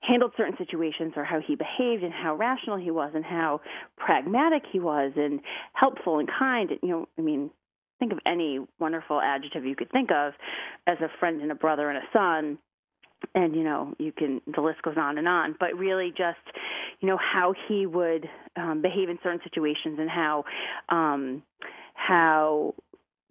handled 0.00 0.32
certain 0.36 0.56
situations 0.56 1.14
or 1.16 1.24
how 1.24 1.40
he 1.40 1.56
behaved 1.56 2.04
and 2.04 2.12
how 2.12 2.34
rational 2.36 2.76
he 2.76 2.90
was 2.90 3.10
and 3.14 3.24
how 3.24 3.60
pragmatic 3.96 4.62
he 4.70 4.78
was 4.78 5.12
and 5.16 5.40
helpful 5.72 6.18
and 6.18 6.28
kind. 6.28 6.70
You 6.82 6.88
know, 6.88 7.08
I 7.18 7.22
mean, 7.22 7.50
think 7.98 8.12
of 8.12 8.18
any 8.24 8.60
wonderful 8.78 9.20
adjective 9.20 9.64
you 9.64 9.74
could 9.74 9.90
think 9.90 10.10
of 10.10 10.34
as 10.86 10.98
a 11.00 11.08
friend 11.18 11.42
and 11.42 11.50
a 11.50 11.56
brother 11.56 11.90
and 11.90 11.98
a 11.98 12.06
son 12.12 12.58
and 13.34 13.54
you 13.56 13.64
know 13.64 13.94
you 13.98 14.12
can 14.12 14.40
the 14.54 14.60
list 14.60 14.80
goes 14.82 14.96
on 14.96 15.18
and 15.18 15.26
on 15.26 15.56
but 15.58 15.76
really 15.76 16.10
just 16.16 16.38
you 17.00 17.08
know 17.08 17.16
how 17.16 17.54
he 17.68 17.86
would 17.86 18.28
um 18.56 18.82
behave 18.82 19.08
in 19.08 19.18
certain 19.22 19.40
situations 19.42 19.98
and 19.98 20.10
how 20.10 20.44
um 20.88 21.42
how 21.94 22.74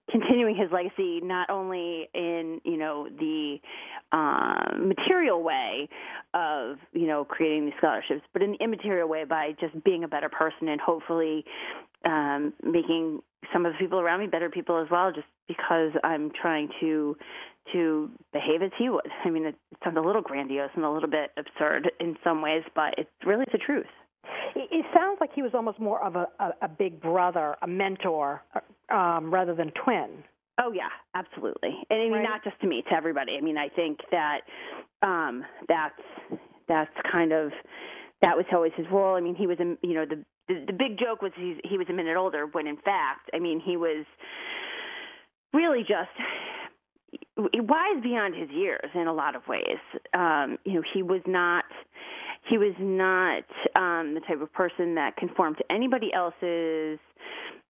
continuing 0.10 0.56
his 0.56 0.72
legacy 0.72 1.20
not 1.22 1.50
only 1.50 2.10
in 2.14 2.62
you 2.64 2.78
know 2.78 3.08
the 3.20 3.60
uh, 4.12 4.74
material 4.78 5.44
way 5.44 5.90
of 6.34 6.78
you 6.94 7.08
know 7.08 7.26
creating 7.26 7.66
these 7.66 7.74
scholarships, 7.78 8.22
but 8.34 8.42
in 8.42 8.52
the 8.54 8.58
immaterial 8.64 9.08
way 9.08 9.26
by 9.26 9.54
just 9.60 9.84
being 9.84 10.04
a 10.04 10.08
better 10.08 10.30
person 10.30 10.70
and 10.70 10.80
hopefully 10.80 11.44
um, 12.06 12.54
making 12.64 13.22
some 13.54 13.66
of 13.66 13.74
the 13.74 13.78
people 13.80 14.00
around 14.00 14.20
me 14.20 14.28
better 14.28 14.50
people 14.50 14.82
as 14.82 14.88
well. 14.90 15.12
Just 15.12 15.28
because 15.48 15.92
I'm 16.04 16.32
trying 16.32 16.70
to 16.82 17.16
to 17.74 18.10
behave 18.32 18.62
as 18.62 18.72
he 18.78 18.90
would. 18.90 19.08
I 19.26 19.30
mean, 19.30 19.46
it, 19.46 19.56
it 19.72 19.78
sounds 19.84 19.98
a 19.98 20.02
little 20.02 20.22
grandiose 20.22 20.70
and 20.76 20.86
a 20.86 20.90
little 20.90 21.10
bit 21.10 21.32
absurd 21.38 21.92
in 22.00 22.16
some 22.24 22.42
ways, 22.42 22.64
but 22.74 22.94
it's 22.98 23.10
really 23.26 23.46
the 23.52 23.58
truth. 23.58 23.86
It 24.56 24.86
sounds 24.96 25.18
like 25.20 25.32
he 25.34 25.42
was 25.42 25.52
almost 25.54 25.80
more 25.80 26.02
of 26.04 26.16
a, 26.16 26.28
a, 26.40 26.52
a 26.64 26.68
big 26.68 27.02
brother, 27.02 27.56
a 27.62 27.68
mentor, 27.68 28.42
um, 28.90 29.34
rather 29.34 29.54
than 29.54 29.72
twin. 29.84 30.24
Oh 30.60 30.72
yeah, 30.72 30.90
absolutely. 31.14 31.78
And 31.90 32.00
I 32.02 32.04
mean, 32.06 32.14
Right. 32.14 32.24
not 32.24 32.44
just 32.44 32.60
to 32.62 32.68
me, 32.68 32.84
to 32.90 32.94
everybody. 32.96 33.38
I 33.38 33.42
mean, 33.42 33.58
I 33.58 33.70
think 33.70 34.00
that 34.12 34.42
um, 35.02 35.44
that's 35.68 35.94
that's 36.68 36.92
kind 37.12 37.32
of 37.32 37.52
that 38.22 38.36
was 38.36 38.46
always 38.52 38.72
his 38.76 38.88
role. 38.92 39.16
I 39.16 39.22
mean, 39.22 39.36
he 39.36 39.46
was, 39.46 39.60
a, 39.60 39.78
you 39.86 39.94
know, 39.94 40.06
the, 40.06 40.26
the 40.48 40.74
big 40.74 40.98
joke 40.98 41.22
was 41.22 41.32
he's, 41.36 41.58
he 41.64 41.78
was 41.78 41.88
a 41.90 41.94
minute 41.94 42.16
older, 42.18 42.46
when 42.48 42.68
in 42.68 42.78
fact, 42.78 43.30
I 43.34 43.40
mean, 43.40 43.60
he 43.60 43.78
was 43.78 44.06
really 45.54 45.82
just 45.82 46.10
wise 47.38 48.02
beyond 48.02 48.36
his 48.36 48.50
years 48.50 48.90
in 48.94 49.08
a 49.08 49.14
lot 49.14 49.36
of 49.36 49.48
ways. 49.48 49.78
Um, 50.14 50.58
you 50.66 50.74
know, 50.74 50.84
he 50.94 51.04
was 51.04 51.22
not 51.26 51.66
he 52.50 52.58
was 52.58 52.74
not 52.80 53.44
um, 53.76 54.14
the 54.14 54.22
type 54.22 54.42
of 54.42 54.52
person 54.54 54.96
that 54.96 55.18
conformed 55.18 55.58
to 55.58 55.72
anybody 55.72 56.14
else's 56.14 57.00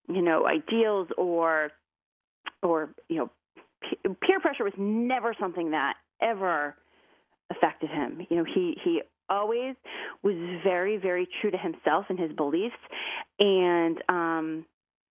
you 0.08 0.22
know 0.22 0.46
ideals 0.46 1.08
or 1.16 1.70
or 2.62 2.90
you 3.08 3.16
know 3.16 3.30
pe- 3.82 4.14
peer 4.22 4.40
pressure 4.40 4.64
was 4.64 4.72
never 4.76 5.34
something 5.38 5.72
that 5.72 5.94
ever 6.20 6.76
affected 7.50 7.90
him. 7.90 8.26
You 8.30 8.38
know, 8.38 8.44
he 8.44 8.76
he 8.82 9.02
always 9.28 9.74
was 10.22 10.34
very 10.64 10.96
very 10.96 11.28
true 11.40 11.50
to 11.50 11.58
himself 11.58 12.06
and 12.08 12.18
his 12.18 12.32
beliefs, 12.32 12.76
and 13.38 14.02
um, 14.08 14.66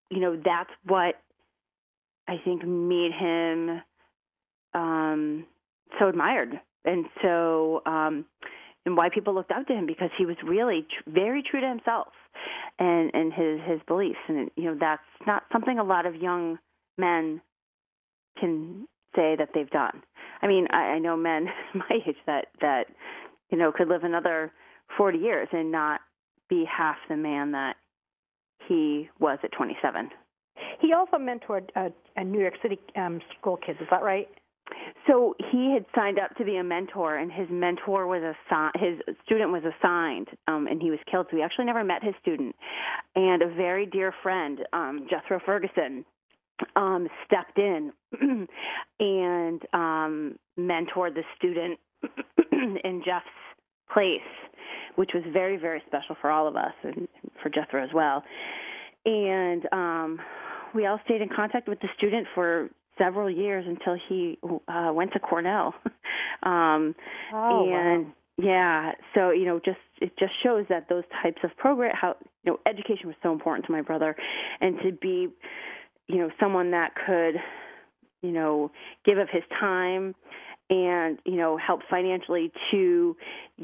you 0.09 0.19
know 0.19 0.35
that's 0.43 0.71
what 0.85 1.15
I 2.27 2.37
think 2.43 2.65
made 2.65 3.13
him 3.13 3.81
um, 4.73 5.45
so 5.99 6.07
admired. 6.07 6.59
And 6.85 7.05
so 7.21 7.81
um, 7.85 8.25
and 8.85 8.95
why 8.95 9.09
people 9.09 9.33
looked 9.33 9.51
up 9.51 9.67
to 9.67 9.73
him 9.73 9.85
because 9.85 10.09
he 10.17 10.25
was 10.25 10.37
really 10.43 10.83
tr- 10.83 11.09
very 11.09 11.43
true 11.43 11.59
to 11.59 11.67
himself 11.67 12.07
and 12.79 13.11
and 13.13 13.33
his 13.33 13.59
his 13.67 13.81
beliefs. 13.87 14.19
And 14.27 14.49
you 14.55 14.65
know 14.65 14.77
that's 14.79 15.01
not 15.25 15.43
something 15.51 15.79
a 15.79 15.83
lot 15.83 16.05
of 16.05 16.15
young 16.15 16.57
men 16.97 17.41
can 18.39 18.87
say 19.15 19.35
that 19.35 19.49
they've 19.53 19.69
done. 19.69 20.03
I 20.41 20.47
mean, 20.47 20.67
I, 20.71 20.93
I 20.93 20.99
know 20.99 21.17
men 21.17 21.47
my 21.73 21.89
age 22.07 22.15
that 22.25 22.47
that 22.61 22.87
you 23.49 23.57
know 23.57 23.71
could 23.71 23.87
live 23.87 24.03
another 24.03 24.51
forty 24.97 25.19
years 25.19 25.47
and 25.51 25.71
not 25.71 26.01
be 26.49 26.65
half 26.65 26.97
the 27.09 27.15
man 27.15 27.51
that 27.51 27.75
he 28.67 29.09
was 29.19 29.39
at 29.43 29.51
27. 29.51 30.09
He 30.79 30.93
also 30.93 31.17
mentored 31.17 31.69
uh, 31.75 31.89
a 32.15 32.23
New 32.23 32.39
York 32.39 32.55
City 32.61 32.79
um, 32.95 33.21
school 33.39 33.57
kids. 33.57 33.79
Is 33.81 33.87
that 33.91 34.03
right? 34.03 34.27
So 35.07 35.35
he 35.51 35.73
had 35.73 35.85
signed 35.95 36.19
up 36.19 36.35
to 36.37 36.43
be 36.43 36.57
a 36.57 36.63
mentor, 36.63 37.17
and 37.17 37.31
his 37.31 37.47
mentor 37.49 38.05
was 38.05 38.21
assigned. 38.21 38.73
His 38.77 39.15
student 39.25 39.51
was 39.51 39.63
assigned, 39.63 40.27
um, 40.47 40.67
and 40.67 40.81
he 40.81 40.89
was 40.89 40.99
killed. 41.09 41.27
So 41.29 41.37
we 41.37 41.43
actually 41.43 41.65
never 41.65 41.83
met 41.83 42.03
his 42.03 42.13
student. 42.21 42.55
And 43.15 43.41
a 43.41 43.47
very 43.47 43.85
dear 43.85 44.13
friend, 44.21 44.59
um, 44.73 45.07
Jethro 45.09 45.39
Ferguson, 45.45 46.03
um, 46.75 47.07
stepped 47.25 47.57
in 47.57 47.93
and 48.99 49.61
um, 49.73 50.37
mentored 50.59 51.13
the 51.13 51.23
student 51.37 51.79
in 52.83 53.03
Jeff's 53.03 53.25
place, 53.91 54.21
which 54.95 55.13
was 55.13 55.23
very, 55.31 55.57
very 55.57 55.81
special 55.87 56.15
for 56.19 56.29
all 56.29 56.47
of 56.47 56.55
us 56.55 56.73
and 56.83 57.07
for 57.41 57.49
Jethro 57.49 57.83
as 57.83 57.93
well. 57.93 58.23
And 59.05 59.67
um, 59.71 60.19
we 60.73 60.85
all 60.85 60.99
stayed 61.05 61.21
in 61.21 61.29
contact 61.29 61.67
with 61.67 61.79
the 61.79 61.89
student 61.97 62.27
for 62.35 62.69
several 62.97 63.29
years 63.29 63.65
until 63.67 63.97
he 64.07 64.37
uh, 64.67 64.91
went 64.93 65.13
to 65.13 65.19
Cornell. 65.19 65.73
um, 66.43 66.95
Oh, 67.33 67.69
and 67.69 68.13
yeah, 68.37 68.91
so 69.15 69.31
you 69.31 69.45
know, 69.45 69.59
just 69.59 69.79
it 70.01 70.17
just 70.17 70.33
shows 70.41 70.65
that 70.69 70.89
those 70.89 71.03
types 71.21 71.41
of 71.43 71.55
program, 71.57 71.93
how 71.95 72.15
you 72.43 72.51
know, 72.51 72.59
education 72.65 73.07
was 73.07 73.15
so 73.23 73.31
important 73.31 73.65
to 73.65 73.71
my 73.71 73.81
brother, 73.81 74.15
and 74.61 74.79
to 74.81 74.91
be, 74.91 75.29
you 76.07 76.17
know, 76.17 76.29
someone 76.39 76.71
that 76.71 76.93
could, 76.95 77.35
you 78.21 78.31
know, 78.31 78.71
give 79.05 79.17
of 79.17 79.29
his 79.29 79.43
time 79.59 80.13
and 80.69 81.19
you 81.25 81.35
know 81.35 81.57
help 81.57 81.81
financially 81.89 82.51
to 82.71 83.15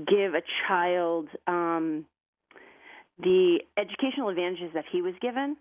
give 0.07 0.33
a 0.33 0.41
child 0.67 1.27
um, 1.48 2.05
the 3.19 3.60
educational 3.77 4.29
advantages 4.29 4.72
that 4.74 4.86
he 4.91 5.01
was 5.01 5.13
given 5.22 5.57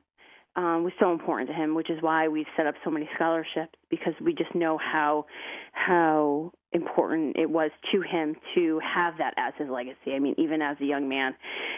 um, 0.55 0.85
was 0.85 0.93
so 1.01 1.13
important 1.13 1.49
to 1.49 1.55
him, 1.55 1.75
which 1.75 1.89
is 1.89 2.03
why 2.03 2.29
we've 2.29 2.47
set 2.57 2.67
up 2.67 2.75
so 2.85 2.91
many 2.91 3.09
scholarships 3.15 3.75
because 3.91 4.13
we 4.21 4.35
just 4.35 4.55
know 4.55 4.79
how 4.79 5.27
how 5.73 6.53
important 6.73 7.37
it 7.37 7.49
was 7.49 7.71
to 7.91 8.01
him 8.03 8.37
to 8.55 8.79
have 8.81 9.17
that 9.19 9.35
as 9.37 9.55
his 9.57 9.69
legacy. 9.69 10.15
I 10.15 10.19
mean, 10.19 10.35
even 10.39 10.61
as 10.61 10.77
a 10.81 10.85
young 10.85 11.09
man, 11.09 11.35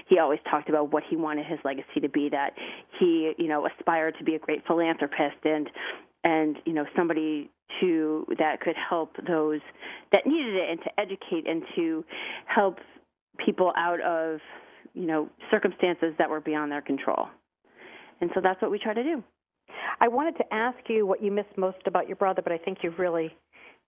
he 0.09 0.19
always 0.19 0.41
talked 0.51 0.69
about 0.69 0.93
what 0.93 1.05
he 1.09 1.17
wanted 1.17 1.47
his 1.47 1.59
legacy 1.65 2.01
to 2.01 2.09
be. 2.09 2.29
That 2.29 2.55
he, 2.99 3.33
you 3.39 3.49
know, 3.49 3.67
aspired 3.67 4.17
to 4.19 4.25
be 4.25 4.35
a 4.35 4.41
great 4.41 4.67
philanthropist 4.67 5.39
and 5.45 5.71
and 6.25 6.57
you 6.65 6.73
know 6.73 6.87
somebody 6.97 7.51
to 7.81 8.27
that 8.39 8.61
could 8.61 8.77
help 8.77 9.17
those 9.27 9.61
that 10.13 10.27
needed 10.27 10.55
it 10.55 10.71
and 10.71 10.81
to 10.83 11.01
educate 11.01 11.49
and 11.49 11.63
to 11.75 12.05
help 12.47 12.79
people 13.39 13.73
out 13.77 14.01
of 14.01 14.41
you 14.95 15.07
know 15.07 15.29
circumstances 15.51 16.15
that 16.19 16.29
were 16.29 16.41
beyond 16.41 16.71
their 16.71 16.83
control. 16.83 17.29
And 18.21 18.31
so 18.35 18.41
that's 18.41 18.61
what 18.63 18.71
we 18.71 18.79
try 18.79 18.95
to 18.95 19.03
do. 19.03 19.23
I 20.01 20.09
wanted 20.09 20.37
to 20.39 20.55
ask 20.55 20.79
you 20.89 21.07
what 21.07 21.23
you 21.23 21.31
miss 21.31 21.47
most 21.57 21.79
about 21.87 22.09
your 22.09 22.17
brother, 22.17 22.43
but 22.43 22.53
I 22.53 22.59
think 22.59 22.79
you've 22.83 22.99
really 22.99 23.35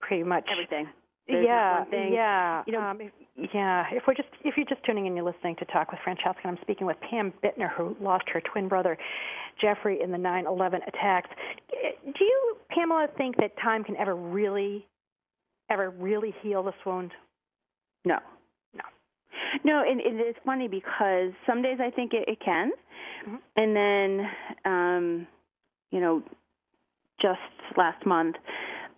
pretty 0.01 0.25
much 0.25 0.47
Everything. 0.51 0.89
There's 1.29 1.45
yeah, 1.45 1.81
one 1.81 1.91
thing. 1.91 2.13
yeah, 2.13 2.63
You 2.67 2.73
know- 2.75 2.81
um, 2.83 3.01
if, 3.01 3.11
yeah. 3.53 3.87
If 3.93 4.05
we're 4.07 4.15
just 4.15 4.29
if 4.45 4.57
you're 4.57 4.65
just 4.67 4.83
tuning 4.85 5.07
in, 5.07 5.17
you're 5.17 5.25
listening 5.25 5.57
to 5.57 5.65
Talk 5.67 5.91
with 5.91 6.01
Francesca. 6.05 6.39
And 6.45 6.57
I'm 6.57 6.63
speaking 6.63 6.87
with 6.87 6.97
Pam 7.01 7.33
Bittner, 7.43 7.71
who 7.71 7.97
lost 8.01 8.29
her 8.33 8.41
twin 8.41 8.69
brother 8.69 8.97
Jeffrey 9.61 10.01
in 10.01 10.11
the 10.13 10.19
9/11 10.19 10.87
attacks. 10.87 11.31
Do 11.71 12.25
you, 12.25 12.57
Pamela, 12.71 13.09
think 13.19 13.37
that 13.39 13.57
time 13.59 13.83
can 13.85 13.97
ever 13.97 14.15
really, 14.15 14.87
ever 15.69 15.91
really 15.91 16.35
heal 16.43 16.63
this 16.63 16.75
wound? 16.87 17.13
No. 18.05 18.19
No. 18.73 18.85
No, 19.65 19.83
and 19.87 20.01
it 20.01 20.15
is 20.21 20.37
funny 20.45 20.69
because 20.69 21.33
some 21.47 21.61
days 21.61 21.79
I 21.81 21.91
think 21.91 22.15
it, 22.15 22.29
it 22.29 22.39
can, 22.41 22.71
Mhm. 23.27 23.39
and 23.57 23.77
then, 23.77 24.31
um, 24.65 25.27
you 25.91 26.01
know, 26.01 26.23
just 27.19 27.41
last 27.77 28.05
month 28.07 28.37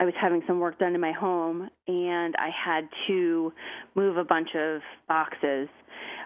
I 0.01 0.05
was 0.05 0.15
having 0.21 0.43
some 0.47 0.61
work 0.61 0.79
done 0.79 0.95
in 0.95 1.01
my 1.01 1.13
home, 1.13 1.69
and 1.87 2.37
I 2.37 2.51
had 2.51 2.89
to 3.09 3.53
move 3.95 4.17
a 4.17 4.25
bunch 4.25 4.55
of 4.55 4.81
boxes 5.09 5.69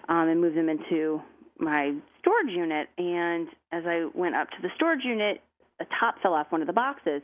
um, 0.08 0.28
and 0.28 0.40
move 0.40 0.54
them 0.54 0.68
into 0.68 1.22
my 1.58 1.94
storage 2.18 2.50
unit. 2.50 2.88
And 2.98 3.48
as 3.70 3.84
I 3.86 4.06
went 4.14 4.34
up 4.34 4.50
to 4.50 4.56
the 4.62 4.68
storage 4.76 5.04
unit, 5.04 5.40
a 5.80 5.86
top 5.98 6.20
fell 6.22 6.34
off 6.34 6.50
one 6.50 6.60
of 6.60 6.66
the 6.66 6.72
boxes, 6.72 7.22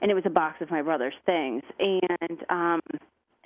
and 0.00 0.10
it 0.10 0.14
was 0.14 0.24
a 0.26 0.30
box 0.30 0.60
of 0.60 0.70
my 0.70 0.82
brother's 0.82 1.14
things. 1.26 1.62
And 1.78 2.40
um, 2.48 2.80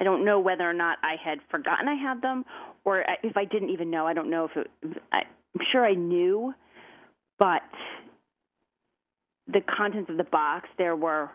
I 0.01 0.05
don't 0.05 0.25
know 0.25 0.41
whether 0.41 0.69
or 0.69 0.73
not 0.73 0.99
I 1.03 1.17
had 1.23 1.41
forgotten 1.51 1.89
I 1.89 1.95
had 1.95 2.23
them, 2.23 2.45
or 2.85 3.05
if 3.23 3.37
I 3.37 3.45
didn't 3.45 3.71
even 3.71 3.91
know. 3.91 4.07
I 4.07 4.15
don't 4.15 4.31
know 4.31 4.45
if 4.45 4.57
it. 4.57 4.71
I'm 5.13 5.67
sure 5.71 5.85
I 5.85 5.95
knew, 5.95 6.55
but 7.39 7.63
the 9.47 9.61
contents 9.61 10.11
of 10.11 10.17
the 10.17 10.25
box 10.25 10.69
there 10.79 10.97
were, 10.97 11.31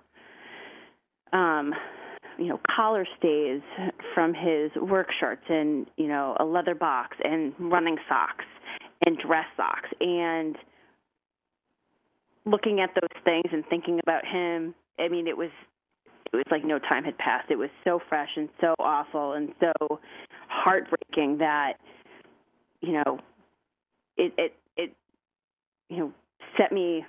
um, 1.33 1.74
you 2.38 2.45
know, 2.45 2.59
collar 2.69 3.05
stays 3.17 3.62
from 4.13 4.33
his 4.33 4.71
work 4.75 5.12
shirts, 5.12 5.43
and 5.50 5.88
you 5.98 6.07
know, 6.07 6.36
a 6.39 6.45
leather 6.45 6.75
box, 6.75 7.17
and 7.24 7.53
running 7.59 7.98
socks, 8.07 8.45
and 9.05 9.17
dress 9.17 9.45
socks, 9.57 9.89
and 10.00 10.57
looking 12.45 12.79
at 12.79 12.91
those 12.95 13.24
things 13.24 13.50
and 13.51 13.65
thinking 13.67 14.00
about 14.01 14.25
him. 14.25 14.74
I 14.98 15.07
mean, 15.09 15.27
it 15.27 15.38
was 15.38 15.51
it 16.31 16.36
was 16.36 16.45
like 16.51 16.63
no 16.63 16.79
time 16.79 17.03
had 17.03 17.17
passed. 17.17 17.50
It 17.50 17.57
was 17.57 17.69
so 17.83 18.01
fresh 18.07 18.29
and 18.36 18.50
so 18.62 18.75
awful 18.79 19.33
and 19.33 19.53
so 19.59 20.00
heartbreaking 20.48 21.39
that 21.39 21.74
you 22.81 22.93
know 22.93 23.19
it 24.17 24.33
it 24.38 24.55
it 24.77 24.95
you 25.89 25.98
know 25.98 26.13
set 26.57 26.71
me 26.71 27.05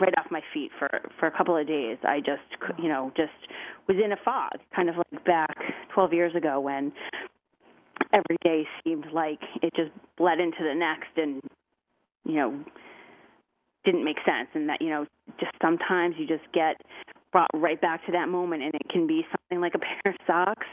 right 0.00 0.14
off 0.18 0.26
my 0.30 0.42
feet 0.52 0.70
for 0.78 0.88
for 1.18 1.26
a 1.26 1.30
couple 1.30 1.56
of 1.56 1.66
days. 1.66 1.98
I 2.04 2.20
just 2.20 2.42
you 2.78 2.88
know 2.88 3.12
just 3.16 3.32
was 3.88 3.96
in 4.02 4.12
a 4.12 4.16
fog, 4.24 4.58
kind 4.74 4.88
of 4.88 4.96
like 4.96 5.24
back 5.24 5.56
12 5.94 6.12
years 6.12 6.34
ago 6.34 6.60
when 6.60 6.92
every 8.12 8.36
day 8.42 8.66
seemed 8.84 9.06
like 9.12 9.40
it 9.62 9.72
just 9.74 9.90
bled 10.16 10.40
into 10.40 10.62
the 10.62 10.74
next 10.74 11.10
and 11.16 11.40
you 12.24 12.34
know 12.34 12.64
didn't 13.84 14.04
make 14.04 14.18
sense 14.26 14.48
and 14.54 14.68
that 14.68 14.82
you 14.82 14.90
know 14.90 15.06
just 15.38 15.52
sometimes 15.62 16.16
you 16.18 16.26
just 16.26 16.44
get 16.52 16.76
brought 17.32 17.50
right 17.54 17.80
back 17.80 18.04
to 18.06 18.12
that 18.12 18.28
moment 18.28 18.62
and 18.62 18.74
it 18.74 18.88
can 18.90 19.06
be 19.06 19.24
something 19.30 19.60
like 19.60 19.74
a 19.74 19.78
pair 19.78 20.12
of 20.12 20.14
socks 20.26 20.66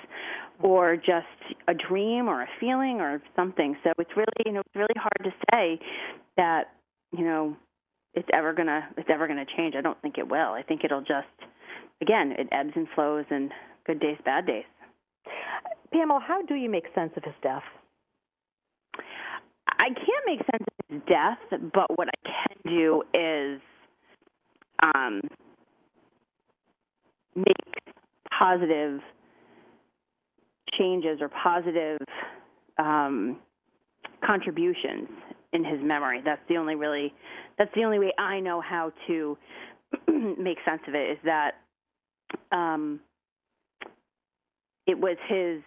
or 0.62 0.96
just 0.96 1.28
a 1.68 1.74
dream 1.74 2.28
or 2.28 2.42
a 2.42 2.48
feeling 2.60 3.00
or 3.00 3.22
something 3.36 3.76
so 3.84 3.92
it's 4.00 4.12
really 4.16 4.28
you 4.46 4.52
know 4.52 4.62
it's 4.62 4.76
really 4.76 4.96
hard 4.96 5.24
to 5.24 5.34
say 5.54 5.80
that 6.38 6.72
you 7.12 7.24
know 7.24 7.56
it's 8.14 8.28
ever 8.34 8.54
gonna 8.54 8.88
it's 8.98 9.10
ever 9.10 9.28
gonna 9.28 9.46
change. 9.58 9.76
I 9.76 9.82
don't 9.82 10.02
think 10.02 10.18
it 10.18 10.28
will. 10.28 10.54
I 10.54 10.64
think 10.64 10.84
it'll 10.84 11.02
just 11.02 11.28
again 12.02 12.34
it 12.38 12.48
ebbs 12.52 12.74
and 12.76 12.88
flows 12.96 13.26
and 13.30 13.52
good 13.86 14.00
days 14.00 14.18
bad 14.26 14.46
days. 14.46 14.66
Pamela 15.92 16.20
how 16.26 16.42
do 16.42 16.56
you 16.56 16.70
make 16.70 16.86
sense 16.96 17.12
of 17.18 17.24
his 17.24 17.34
death? 17.42 17.64
I 19.80 19.88
can't 19.88 20.26
make 20.26 20.40
sense 20.40 20.64
of 20.68 20.94
his 20.94 21.02
death 21.08 21.72
but 21.74 21.98
what 21.98 22.08
i 22.08 22.30
can 22.30 22.74
do 22.74 23.04
is 23.14 23.60
um 24.96 25.22
make 27.36 27.56
positive 28.38 29.02
changes 30.72 31.20
or 31.22 31.30
positive 31.30 32.00
um, 32.78 33.38
contributions 34.26 35.10
in 35.54 35.64
his 35.64 35.80
memory. 35.82 36.22
That's 36.24 36.42
the 36.50 36.58
only 36.58 36.76
really 36.76 37.14
that's 37.58 37.72
the 37.76 37.84
only 37.84 38.00
way 38.00 38.12
I 38.18 38.40
know 38.40 38.62
how 38.62 38.92
to 39.08 39.38
make 40.38 40.58
sense 40.66 40.82
of 40.88 40.96
it 40.96 41.12
is 41.12 41.18
that 41.24 41.52
um, 42.52 43.00
it 44.88 44.98
was 45.00 45.18
his 45.30 45.62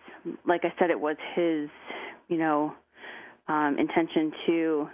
like 0.46 0.62
I 0.64 0.72
said 0.78 0.90
it 0.90 1.00
was 1.00 1.16
his 1.34 1.68
you 2.28 2.38
know 2.38 2.74
um, 3.48 3.76
intention 3.78 4.32
to 4.46 4.88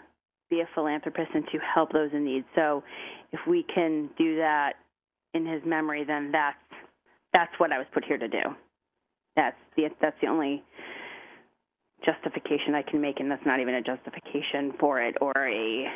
be 0.51 0.61
a 0.61 0.69
philanthropist 0.75 1.31
and 1.35 1.45
to 1.47 1.59
help 1.75 1.93
those 1.93 2.11
in 2.13 2.25
need. 2.25 2.45
So 2.55 2.85
if 3.33 3.41
we 3.49 3.65
can 3.75 4.11
do 4.19 4.37
that 4.37 4.75
in 5.33 5.47
his 5.47 5.63
memory, 5.65 6.05
then 6.05 6.31
that's 6.31 6.59
that's 7.33 7.53
what 7.59 7.73
I 7.73 7.79
was 7.79 7.87
put 7.95 8.05
here 8.05 8.19
to 8.19 8.29
do. 8.29 8.43
That's 9.35 9.57
the 9.77 9.89
that's 10.01 10.17
the 10.21 10.29
only 10.29 10.63
justification 12.05 12.75
I 12.75 12.83
can 12.83 13.01
make, 13.01 13.21
and 13.21 13.31
that's 13.31 13.45
not 13.47 13.61
even 13.61 13.75
a 13.75 13.83
justification 13.83 14.73
for 14.79 15.01
it 15.01 15.15
or 15.21 15.33
a 15.37 15.89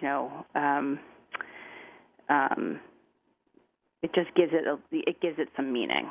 you 0.00 0.02
know 0.02 0.46
um, 0.54 0.98
um, 2.28 2.80
it 4.02 4.14
just 4.14 4.34
gives 4.34 4.52
it 4.52 4.66
a, 4.66 4.78
it 4.92 5.20
gives 5.20 5.38
it 5.38 5.48
some 5.56 5.72
meaning. 5.72 6.10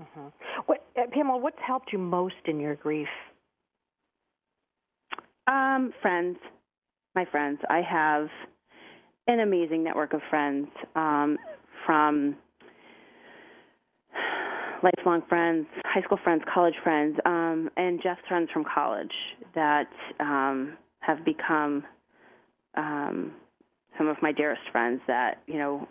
Mm-hmm. 0.00 0.28
What, 0.66 0.86
uh, 0.96 1.02
Pamela, 1.12 1.38
what's 1.38 1.58
helped 1.66 1.92
you 1.92 1.98
most 1.98 2.34
in 2.46 2.58
your 2.58 2.74
grief? 2.74 3.08
Um, 5.46 5.92
friends, 6.00 6.38
my 7.14 7.24
friends. 7.26 7.58
I 7.68 7.82
have 7.82 8.28
an 9.26 9.40
amazing 9.40 9.84
network 9.84 10.12
of 10.12 10.20
friends 10.30 10.68
um, 10.96 11.36
from 11.84 12.36
lifelong 14.82 15.22
friends, 15.28 15.66
high 15.84 16.02
school 16.02 16.18
friends, 16.22 16.42
college 16.52 16.74
friends, 16.82 17.18
um, 17.24 17.70
and 17.76 18.02
Jeff's 18.02 18.22
friends 18.28 18.50
from 18.52 18.64
college 18.64 19.12
that 19.54 19.88
um, 20.18 20.76
have 21.00 21.24
become 21.24 21.84
um, 22.76 23.32
some 23.98 24.08
of 24.08 24.16
my 24.22 24.32
dearest 24.32 24.62
friends 24.72 25.00
that 25.06 25.42
you 25.46 25.58
know 25.58 25.88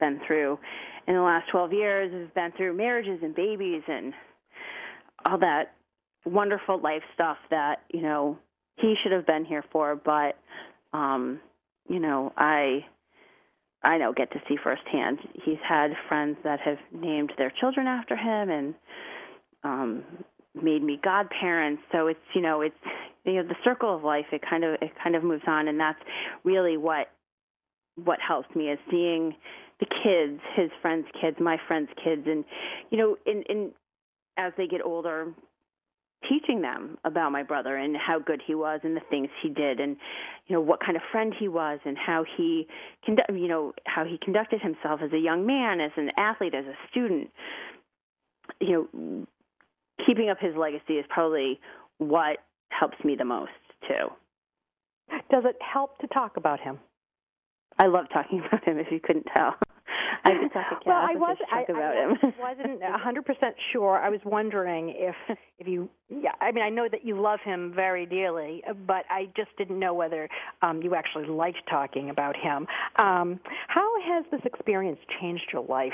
been 0.00 0.20
through 0.26 0.58
in 1.06 1.14
the 1.14 1.20
last 1.20 1.48
12 1.50 1.72
years 1.72 2.12
have 2.12 2.34
been 2.34 2.52
through 2.56 2.72
marriages 2.72 3.18
and 3.22 3.34
babies 3.34 3.82
and 3.88 4.12
all 5.26 5.38
that 5.38 5.74
wonderful 6.24 6.78
life 6.78 7.02
stuff 7.14 7.38
that 7.50 7.82
you 7.90 8.00
know 8.00 8.38
he 8.76 8.94
should 9.02 9.12
have 9.12 9.26
been 9.26 9.44
here 9.44 9.64
for 9.72 9.96
but 9.96 10.38
um 10.92 11.40
you 11.88 11.98
know 11.98 12.32
i 12.36 12.84
I 13.82 13.98
know 13.98 14.12
get 14.12 14.30
to 14.32 14.42
see 14.48 14.56
firsthand. 14.56 15.20
He's 15.44 15.58
had 15.62 15.92
friends 16.08 16.36
that 16.44 16.60
have 16.60 16.78
named 16.92 17.32
their 17.38 17.50
children 17.50 17.86
after 17.86 18.16
him 18.16 18.50
and 18.50 18.74
um 19.64 20.02
made 20.60 20.82
me 20.82 20.98
godparents. 21.02 21.82
So 21.92 22.08
it's 22.08 22.20
you 22.34 22.40
know, 22.40 22.60
it's 22.62 22.76
you 23.24 23.34
know, 23.34 23.42
the 23.44 23.56
circle 23.62 23.94
of 23.94 24.02
life 24.02 24.26
it 24.32 24.42
kind 24.48 24.64
of 24.64 24.74
it 24.82 24.92
kind 25.02 25.14
of 25.14 25.22
moves 25.22 25.44
on 25.46 25.68
and 25.68 25.78
that's 25.78 26.00
really 26.44 26.76
what 26.76 27.10
what 28.04 28.20
helps 28.20 28.54
me 28.54 28.68
is 28.68 28.78
seeing 28.90 29.34
the 29.80 29.86
kids, 29.86 30.40
his 30.54 30.70
friends' 30.82 31.06
kids, 31.20 31.36
my 31.40 31.58
friends' 31.68 31.90
kids 32.02 32.22
and 32.26 32.44
you 32.90 32.98
know, 32.98 33.16
in 33.26 33.42
in 33.42 33.70
as 34.36 34.52
they 34.56 34.66
get 34.66 34.80
older, 34.84 35.32
teaching 36.28 36.60
them 36.60 36.98
about 37.04 37.30
my 37.30 37.42
brother 37.42 37.76
and 37.76 37.96
how 37.96 38.18
good 38.18 38.42
he 38.44 38.54
was 38.54 38.80
and 38.82 38.96
the 38.96 39.02
things 39.08 39.28
he 39.42 39.48
did 39.48 39.78
and 39.78 39.96
you 40.46 40.54
know 40.54 40.60
what 40.60 40.80
kind 40.80 40.96
of 40.96 41.02
friend 41.12 41.32
he 41.38 41.46
was 41.46 41.78
and 41.84 41.96
how 41.96 42.24
he 42.36 42.66
condu- 43.06 43.40
you 43.40 43.46
know 43.48 43.72
how 43.84 44.04
he 44.04 44.18
conducted 44.22 44.60
himself 44.60 45.00
as 45.02 45.12
a 45.12 45.18
young 45.18 45.46
man 45.46 45.80
as 45.80 45.92
an 45.96 46.10
athlete 46.16 46.54
as 46.54 46.64
a 46.64 46.74
student. 46.90 47.30
You 48.60 48.88
know 48.92 49.26
keeping 50.06 50.30
up 50.30 50.38
his 50.40 50.56
legacy 50.56 50.94
is 50.94 51.04
probably 51.08 51.60
what 51.98 52.38
helps 52.70 52.96
me 53.04 53.14
the 53.14 53.24
most 53.24 53.50
too. 53.86 54.08
Does 55.30 55.44
it 55.44 55.56
help 55.60 55.98
to 55.98 56.06
talk 56.08 56.36
about 56.36 56.60
him? 56.60 56.78
I 57.78 57.86
love 57.86 58.06
talking 58.12 58.42
about 58.46 58.64
him 58.64 58.78
if 58.78 58.88
you 58.90 59.00
couldn't 59.00 59.26
tell 59.36 59.54
I 60.24 60.32
well, 60.86 60.96
I 60.96 61.14
was 61.14 61.36
I, 61.50 61.62
about 61.62 61.94
him. 61.94 62.18
I 62.22 62.40
wasn't 62.56 62.82
a 62.82 62.98
hundred 62.98 63.24
percent 63.24 63.54
sure. 63.72 63.98
I 63.98 64.08
was 64.08 64.20
wondering 64.24 64.94
if 64.96 65.14
if 65.58 65.66
you. 65.66 65.88
Yeah, 66.08 66.32
I 66.40 66.52
mean, 66.52 66.64
I 66.64 66.70
know 66.70 66.88
that 66.90 67.04
you 67.04 67.20
love 67.20 67.40
him 67.44 67.72
very 67.74 68.06
dearly, 68.06 68.62
but 68.86 69.04
I 69.10 69.28
just 69.36 69.50
didn't 69.58 69.78
know 69.78 69.92
whether 69.92 70.28
um, 70.62 70.82
you 70.82 70.94
actually 70.94 71.26
liked 71.26 71.58
talking 71.68 72.10
about 72.10 72.36
him. 72.36 72.66
Um, 72.96 73.40
how 73.68 74.00
has 74.02 74.24
this 74.30 74.40
experience 74.44 74.98
changed 75.20 75.50
your 75.52 75.64
life? 75.64 75.92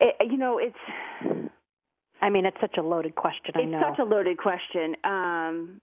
It, 0.00 0.14
you 0.30 0.36
know, 0.36 0.58
it's. 0.58 1.50
I 2.22 2.30
mean, 2.30 2.46
it's 2.46 2.56
such 2.60 2.78
a 2.78 2.82
loaded 2.82 3.16
question. 3.16 3.52
It's 3.54 3.70
know. 3.70 3.82
such 3.90 3.98
a 3.98 4.04
loaded 4.04 4.38
question. 4.38 4.96
Um, 5.04 5.80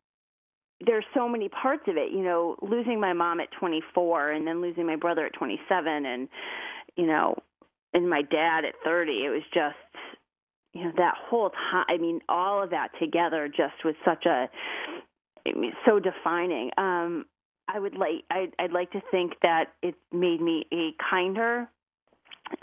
there's 0.86 1.06
so 1.14 1.28
many 1.28 1.50
parts 1.50 1.84
of 1.88 1.98
it, 1.98 2.12
you 2.12 2.24
know, 2.24 2.56
losing 2.62 3.00
my 3.00 3.14
mom 3.14 3.40
at 3.40 3.50
24 3.60 4.32
and 4.32 4.48
then 4.48 4.62
losing 4.62 4.86
my 4.86 4.96
brother 4.96 5.26
at 5.26 5.34
27 5.34 6.06
and 6.06 6.28
you 6.98 7.08
know, 7.08 7.36
and 7.94 8.10
my 8.10 8.22
dad 8.22 8.66
at 8.66 8.76
30. 8.84 9.12
It 9.12 9.30
was 9.30 9.44
just 9.54 9.76
you 10.74 10.86
know, 10.86 10.92
that 10.98 11.16
whole 11.18 11.50
time, 11.50 11.86
I 11.90 11.98
mean, 11.98 12.22
all 12.30 12.64
of 12.64 12.70
that 12.70 12.90
together 13.00 13.48
just 13.48 13.84
was 13.84 13.96
such 14.06 14.26
a 14.26 14.50
I 15.48 15.58
mean, 15.58 15.74
so 15.86 16.00
defining. 16.00 16.72
Um 16.78 17.26
I 17.68 17.80
would 17.80 17.96
like 17.96 18.24
I'd, 18.30 18.54
I'd 18.60 18.72
like 18.72 18.92
to 18.92 19.02
think 19.12 19.34
that 19.42 19.74
it 19.82 19.96
made 20.12 20.42
me 20.42 20.66
a 20.74 20.94
kinder, 21.10 21.70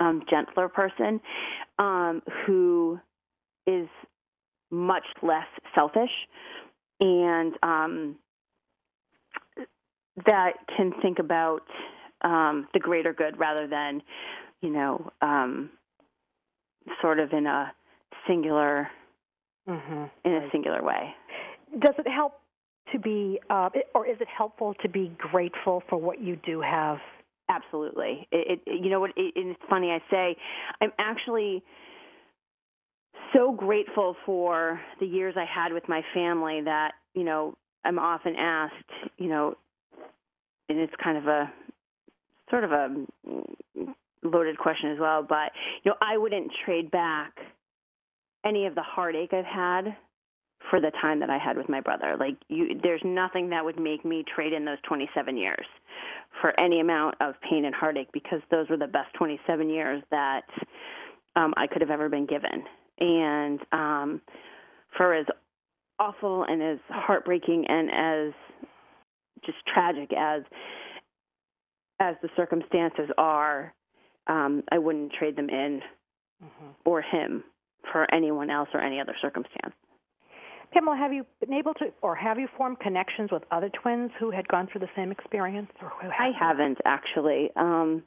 um, 0.00 0.22
gentler 0.28 0.68
person 0.68 1.20
um, 1.78 2.22
who 2.46 2.98
is 3.66 3.88
much 4.70 5.04
less 5.22 5.46
selfish 5.74 6.10
and 7.00 7.54
um, 7.62 8.16
that 10.26 10.52
can 10.76 10.92
think 11.00 11.18
about 11.18 11.62
um, 12.22 12.68
the 12.74 12.80
greater 12.80 13.12
good 13.12 13.38
rather 13.38 13.66
than, 13.66 14.02
you 14.60 14.70
know, 14.70 15.10
um, 15.22 15.70
sort 17.00 17.20
of 17.20 17.32
in 17.32 17.46
a 17.46 17.72
singular 18.26 18.88
mm-hmm. 19.68 20.04
in 20.24 20.32
a 20.32 20.48
singular 20.50 20.82
way. 20.82 21.14
Does 21.78 21.94
it 21.98 22.08
help 22.08 22.40
to 22.92 22.98
be, 22.98 23.38
uh, 23.50 23.68
or 23.94 24.06
is 24.06 24.16
it 24.20 24.28
helpful 24.36 24.74
to 24.82 24.88
be 24.88 25.12
grateful 25.18 25.82
for 25.88 25.98
what 25.98 26.20
you 26.20 26.36
do 26.44 26.60
have? 26.60 26.98
Absolutely. 27.50 28.26
It, 28.32 28.60
it 28.66 28.82
you 28.82 28.90
know 28.90 29.00
what? 29.00 29.10
It, 29.16 29.34
it's 29.36 29.60
funny. 29.68 29.90
I 29.90 30.00
say, 30.10 30.36
I'm 30.80 30.92
actually 30.98 31.62
so 33.32 33.52
grateful 33.52 34.16
for 34.24 34.80
the 35.00 35.06
years 35.06 35.34
I 35.36 35.44
had 35.44 35.72
with 35.72 35.88
my 35.88 36.02
family 36.14 36.62
that, 36.62 36.92
you 37.14 37.24
know, 37.24 37.54
I'm 37.84 37.98
often 37.98 38.34
asked, 38.36 38.74
you 39.18 39.28
know, 39.28 39.54
and 40.68 40.78
it's 40.78 40.92
kind 41.02 41.16
of 41.16 41.26
a 41.26 41.52
sort 42.50 42.64
of 42.64 42.72
a 42.72 42.94
loaded 44.22 44.58
question 44.58 44.90
as 44.90 44.98
well, 44.98 45.22
but 45.22 45.52
you 45.82 45.90
know, 45.90 45.96
I 46.00 46.16
wouldn't 46.16 46.50
trade 46.64 46.90
back 46.90 47.32
any 48.44 48.66
of 48.66 48.74
the 48.74 48.82
heartache 48.82 49.32
I've 49.32 49.44
had 49.44 49.96
for 50.70 50.80
the 50.80 50.90
time 51.00 51.20
that 51.20 51.30
I 51.30 51.38
had 51.38 51.56
with 51.56 51.68
my 51.68 51.80
brother. 51.80 52.16
Like 52.18 52.36
you 52.48 52.78
there's 52.82 53.00
nothing 53.04 53.50
that 53.50 53.64
would 53.64 53.78
make 53.78 54.04
me 54.04 54.24
trade 54.34 54.52
in 54.52 54.64
those 54.64 54.78
27 54.86 55.36
years 55.36 55.66
for 56.40 56.52
any 56.60 56.80
amount 56.80 57.16
of 57.20 57.34
pain 57.48 57.64
and 57.64 57.74
heartache 57.74 58.10
because 58.12 58.40
those 58.50 58.68
were 58.68 58.76
the 58.76 58.86
best 58.86 59.12
27 59.14 59.70
years 59.70 60.02
that 60.10 60.44
um 61.36 61.54
I 61.56 61.66
could 61.66 61.80
have 61.80 61.90
ever 61.90 62.08
been 62.08 62.26
given 62.26 62.64
and 63.00 63.60
um, 63.72 64.20
for 64.96 65.14
as 65.14 65.26
awful 65.98 66.44
and 66.44 66.62
as 66.62 66.78
heartbreaking 66.88 67.64
and 67.68 67.90
as 67.90 68.32
just 69.44 69.58
tragic 69.72 70.10
as 70.16 70.42
as 72.00 72.14
the 72.22 72.28
circumstances 72.36 73.10
are, 73.18 73.74
um, 74.28 74.62
I 74.70 74.78
wouldn't 74.78 75.12
trade 75.12 75.34
them 75.34 75.48
in 75.48 75.80
mm-hmm. 76.42 76.66
or 76.84 77.02
him 77.02 77.42
for 77.90 78.12
anyone 78.14 78.50
else 78.50 78.68
or 78.72 78.80
any 78.80 79.00
other 79.00 79.16
circumstance. 79.20 79.74
Pamela, 80.72 80.96
have 80.96 81.12
you 81.12 81.24
been 81.40 81.54
able 81.54 81.74
to, 81.74 81.86
or 82.02 82.14
have 82.14 82.38
you 82.38 82.46
formed 82.56 82.78
connections 82.80 83.30
with 83.32 83.42
other 83.50 83.70
twins 83.82 84.10
who 84.20 84.30
had 84.30 84.46
gone 84.48 84.68
through 84.70 84.82
the 84.82 84.90
same 84.94 85.10
experience? 85.10 85.70
Or 85.82 85.88
who 85.88 86.08
I 86.08 86.30
haven't 86.38 86.78
actually. 86.84 87.50
Um, 87.56 88.02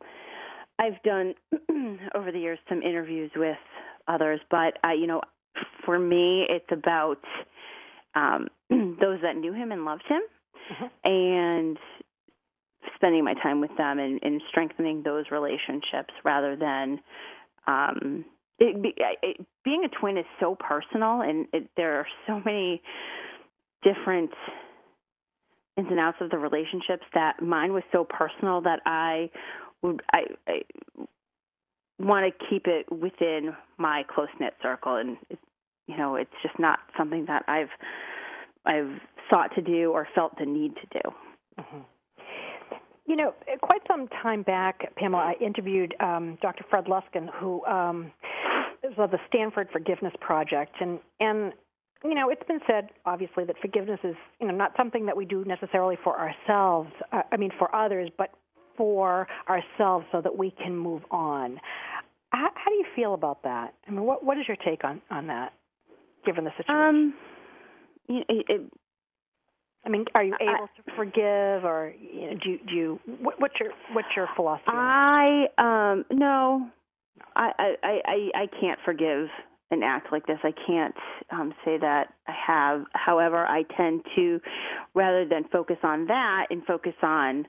I've 0.77 1.01
done 1.03 1.33
over 2.15 2.31
the 2.31 2.39
years 2.39 2.59
some 2.69 2.81
interviews 2.81 3.31
with 3.35 3.57
others, 4.07 4.39
but 4.49 4.77
I, 4.83 4.93
you 4.93 5.07
know, 5.07 5.21
for 5.85 5.97
me, 5.97 6.45
it's 6.49 6.71
about 6.71 7.19
um, 8.15 8.47
those 8.69 9.19
that 9.21 9.35
knew 9.35 9.53
him 9.53 9.71
and 9.71 9.85
loved 9.85 10.03
him, 10.07 10.21
mm-hmm. 10.71 11.09
and 11.09 11.77
spending 12.95 13.23
my 13.23 13.33
time 13.35 13.61
with 13.61 13.75
them 13.77 13.99
and, 13.99 14.19
and 14.23 14.41
strengthening 14.49 15.03
those 15.03 15.25
relationships 15.31 16.13
rather 16.23 16.55
than 16.55 16.99
um, 17.67 18.25
it, 18.59 18.95
it, 19.23 19.45
being 19.63 19.83
a 19.85 19.89
twin 19.99 20.17
is 20.17 20.25
so 20.39 20.55
personal, 20.55 21.21
and 21.21 21.47
it, 21.53 21.69
there 21.77 21.99
are 21.99 22.07
so 22.27 22.41
many 22.45 22.81
different 23.83 24.31
ins 25.77 25.87
and 25.89 25.99
outs 25.99 26.17
of 26.21 26.29
the 26.29 26.37
relationships 26.37 27.03
that 27.13 27.41
mine 27.41 27.73
was 27.73 27.83
so 27.91 28.03
personal 28.03 28.61
that 28.61 28.79
I 28.85 29.29
would 29.81 30.01
I, 30.13 30.25
I 30.47 30.61
want 32.05 32.25
to 32.25 32.45
keep 32.49 32.67
it 32.67 32.91
within 32.91 33.55
my 33.77 34.03
close 34.13 34.29
knit 34.39 34.53
circle, 34.61 34.95
and 34.95 35.17
you 35.87 35.97
know 35.97 36.15
it's 36.15 36.31
just 36.43 36.57
not 36.59 36.79
something 36.97 37.25
that 37.25 37.43
I've 37.47 37.69
I've 38.65 38.99
sought 39.29 39.53
to 39.55 39.61
do 39.61 39.91
or 39.91 40.07
felt 40.13 40.37
the 40.37 40.45
need 40.45 40.75
to 40.75 41.01
do. 41.01 41.09
Mm-hmm. 41.59 41.79
You 43.07 43.15
know, 43.15 43.33
quite 43.61 43.81
some 43.87 44.07
time 44.07 44.43
back, 44.43 44.95
Pamela, 44.95 45.23
I 45.23 45.43
interviewed 45.43 45.95
um, 45.99 46.37
Dr. 46.41 46.63
Fred 46.69 46.85
Luskin, 46.85 47.29
who 47.33 47.65
um, 47.65 48.11
is 48.83 48.93
of 48.97 49.11
the 49.11 49.19
Stanford 49.27 49.69
Forgiveness 49.71 50.13
Project, 50.21 50.75
and 50.79 50.99
and 51.19 51.53
you 52.03 52.15
know, 52.15 52.29
it's 52.29 52.45
been 52.47 52.61
said 52.65 52.89
obviously 53.05 53.43
that 53.45 53.57
forgiveness 53.59 53.99
is 54.03 54.15
you 54.39 54.47
know 54.47 54.53
not 54.53 54.73
something 54.77 55.05
that 55.05 55.17
we 55.17 55.25
do 55.25 55.43
necessarily 55.45 55.97
for 56.03 56.17
ourselves. 56.19 56.91
Uh, 57.11 57.21
I 57.31 57.37
mean, 57.37 57.51
for 57.57 57.73
others, 57.75 58.09
but 58.17 58.31
for 58.81 59.27
ourselves 59.47 60.07
so 60.11 60.21
that 60.21 60.35
we 60.35 60.49
can 60.49 60.75
move 60.75 61.03
on. 61.11 61.61
How, 62.31 62.49
how 62.55 62.71
do 62.71 62.75
you 62.75 62.85
feel 62.95 63.13
about 63.13 63.43
that? 63.43 63.75
I 63.87 63.91
mean, 63.91 64.01
what 64.01 64.25
what 64.25 64.39
is 64.39 64.47
your 64.47 64.57
take 64.57 64.83
on 64.83 65.01
on 65.11 65.27
that, 65.27 65.53
given 66.25 66.45
the 66.45 66.51
situation? 66.57 66.73
Um, 66.73 67.13
it, 68.09 68.45
it, 68.49 68.61
I 69.85 69.89
mean, 69.89 70.05
are 70.15 70.23
you 70.23 70.35
able 70.41 70.51
I, 70.51 70.89
to 70.89 70.95
forgive, 70.95 71.63
or 71.63 71.93
you 72.01 72.31
know, 72.31 72.37
do 72.43 72.49
you, 72.49 72.59
do 72.67 72.73
you 72.73 72.99
what, 73.19 73.39
what's 73.39 73.59
your 73.59 73.69
what's 73.93 74.15
your 74.15 74.27
philosophy? 74.35 74.65
I 74.69 75.45
um 75.59 76.05
no, 76.09 76.67
I 77.35 77.75
I 77.83 78.01
I 78.05 78.31
I 78.33 78.47
can't 78.59 78.79
forgive 78.83 79.27
an 79.69 79.83
act 79.83 80.11
like 80.11 80.25
this. 80.25 80.39
I 80.43 80.53
can't 80.67 80.95
um, 81.29 81.53
say 81.63 81.77
that 81.77 82.13
I 82.27 82.33
have. 82.47 82.85
However, 82.93 83.45
I 83.45 83.63
tend 83.77 84.01
to, 84.15 84.41
rather 84.93 85.25
than 85.25 85.45
focus 85.45 85.77
on 85.81 86.07
that 86.07 86.47
and 86.49 86.65
focus 86.65 86.95
on 87.01 87.47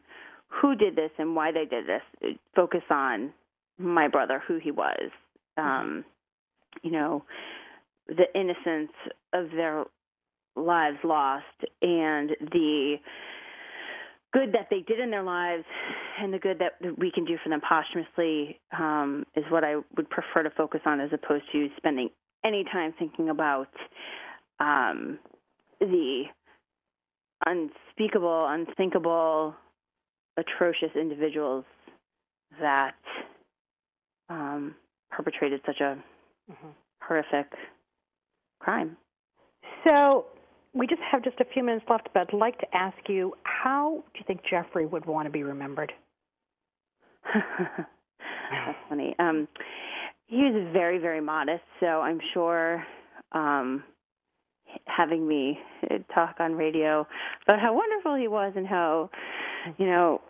who 0.53 0.75
did 0.75 0.97
this 0.97 1.11
and 1.19 1.35
why 1.35 1.51
they 1.53 1.65
did 1.65 1.87
this, 1.87 2.35
focus 2.55 2.83
on 2.91 3.33
my 3.79 4.09
brother, 4.09 4.43
who 4.47 4.59
he 4.59 4.71
was. 4.71 5.11
Mm-hmm. 5.59 5.69
Um, 5.69 6.05
you 6.83 6.91
know, 6.91 7.25
the 8.09 8.27
innocence 8.35 8.93
of 9.33 9.51
their 9.51 9.85
lives 10.57 10.99
lost 11.05 11.45
and 11.81 12.31
the 12.53 12.97
good 14.33 14.53
that 14.53 14.69
they 14.71 14.81
did 14.81 14.99
in 14.99 15.11
their 15.11 15.23
lives 15.23 15.65
and 16.19 16.33
the 16.33 16.38
good 16.38 16.59
that 16.59 16.99
we 16.99 17.11
can 17.11 17.25
do 17.25 17.37
for 17.43 17.51
them 17.51 17.61
posthumously 17.67 18.59
um, 18.79 19.25
is 19.37 19.45
what 19.51 19.65
I 19.65 19.77
would 19.97 20.09
prefer 20.09 20.43
to 20.43 20.51
focus 20.51 20.81
on 20.87 21.01
as 21.01 21.11
opposed 21.12 21.45
to 21.53 21.69
spending 21.77 22.09
any 22.45 22.65
time 22.65 22.95
thinking 22.99 23.29
about 23.29 23.69
um, 24.59 25.19
the 25.81 26.25
unspeakable, 27.45 28.47
unthinkable, 28.49 29.55
atrocious 30.37 30.90
individuals 30.95 31.64
that 32.61 32.95
um, 34.29 34.75
perpetrated 35.11 35.61
such 35.66 35.81
a 35.81 35.97
mm-hmm. 36.51 36.68
horrific 37.01 37.53
crime. 38.61 38.97
So, 39.87 40.27
we 40.75 40.87
just 40.87 41.03
have 41.11 41.23
just 41.23 41.38
a 41.40 41.45
few 41.45 41.62
minutes 41.62 41.85
left, 41.90 42.09
but 42.14 42.21
I'd 42.21 42.37
like 42.37 42.59
to 42.61 42.66
ask 42.75 42.97
you 43.09 43.35
how 43.42 44.03
do 44.14 44.18
you 44.18 44.25
think 44.27 44.40
Jeffrey 44.49 44.87
would 44.87 45.05
want 45.05 45.27
to 45.27 45.31
be 45.31 45.42
remembered? 45.42 45.92
That's 47.35 48.79
funny. 48.88 49.14
Um, 49.18 49.49
he 50.27 50.38
was 50.38 50.66
very, 50.73 50.99
very 50.99 51.21
modest, 51.21 51.62
so 51.79 52.01
I'm 52.01 52.21
sure 52.33 52.85
um, 53.33 53.85
having 54.87 55.27
me 55.27 55.59
talk 56.14 56.37
on 56.40 56.55
radio 56.55 57.07
about 57.47 57.61
how 57.61 57.75
wonderful 57.75 58.14
he 58.16 58.29
was 58.29 58.53
and 58.57 58.66
how, 58.66 59.11
you 59.79 59.87
know, 59.87 60.20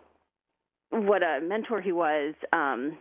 what 0.89 1.23
a 1.23 1.39
mentor 1.41 1.81
he 1.81 1.91
was 1.91 2.35
um, 2.51 2.97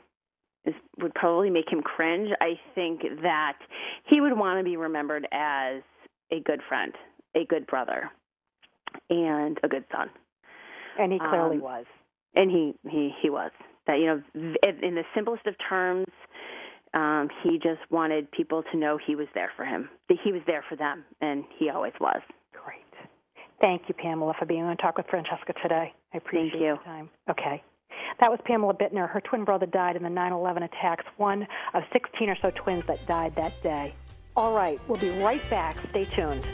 is, 0.64 0.74
would 0.98 1.14
probably 1.14 1.50
make 1.50 1.70
him 1.70 1.82
cringe. 1.82 2.30
I 2.40 2.58
think 2.74 3.02
that 3.22 3.58
he 4.06 4.20
would 4.20 4.36
want 4.36 4.58
to 4.58 4.64
be 4.64 4.76
remembered 4.76 5.26
as 5.32 5.82
a 6.30 6.40
good 6.40 6.60
friend 6.68 6.92
a 7.34 7.44
good 7.46 7.66
brother 7.66 8.10
and 9.10 9.58
a 9.62 9.68
good 9.68 9.84
son. 9.90 10.10
And 10.98 11.12
he 11.12 11.18
clearly 11.18 11.56
um, 11.56 11.62
was. 11.62 11.84
And 12.34 12.50
he, 12.50 12.74
he, 12.88 13.14
he 13.20 13.30
was. 13.30 13.50
That, 13.86 13.98
you 13.98 14.06
know, 14.06 14.22
in 14.34 14.94
the 14.94 15.04
simplest 15.14 15.46
of 15.46 15.54
terms, 15.58 16.06
um, 16.94 17.28
he 17.42 17.58
just 17.58 17.80
wanted 17.90 18.30
people 18.30 18.62
to 18.70 18.76
know 18.76 18.98
he 18.98 19.16
was 19.16 19.26
there 19.34 19.50
for 19.56 19.64
him, 19.64 19.88
that 20.08 20.18
he 20.22 20.30
was 20.30 20.42
there 20.46 20.64
for 20.68 20.76
them, 20.76 21.04
and 21.20 21.44
he 21.58 21.70
always 21.70 21.94
was. 22.00 22.20
Thank 23.62 23.82
you, 23.86 23.94
Pamela, 23.94 24.34
for 24.38 24.44
being 24.44 24.64
on 24.64 24.76
Talk 24.76 24.96
with 24.96 25.06
Francesca 25.08 25.54
today. 25.62 25.94
I 26.12 26.16
appreciate 26.16 26.50
Thank 26.50 26.62
you. 26.62 26.78
time. 26.84 27.08
Okay. 27.30 27.62
That 28.20 28.28
was 28.28 28.40
Pamela 28.44 28.74
Bittner. 28.74 29.08
Her 29.08 29.20
twin 29.20 29.44
brother 29.44 29.66
died 29.66 29.94
in 29.94 30.02
the 30.02 30.10
9 30.10 30.32
11 30.32 30.64
attacks, 30.64 31.04
one 31.16 31.46
of 31.72 31.84
16 31.92 32.28
or 32.28 32.36
so 32.42 32.50
twins 32.50 32.84
that 32.88 33.06
died 33.06 33.36
that 33.36 33.52
day. 33.62 33.94
All 34.36 34.52
right, 34.52 34.80
we'll 34.88 34.98
be 34.98 35.10
right 35.22 35.42
back. 35.48 35.76
Stay 35.90 36.04
tuned. 36.04 36.44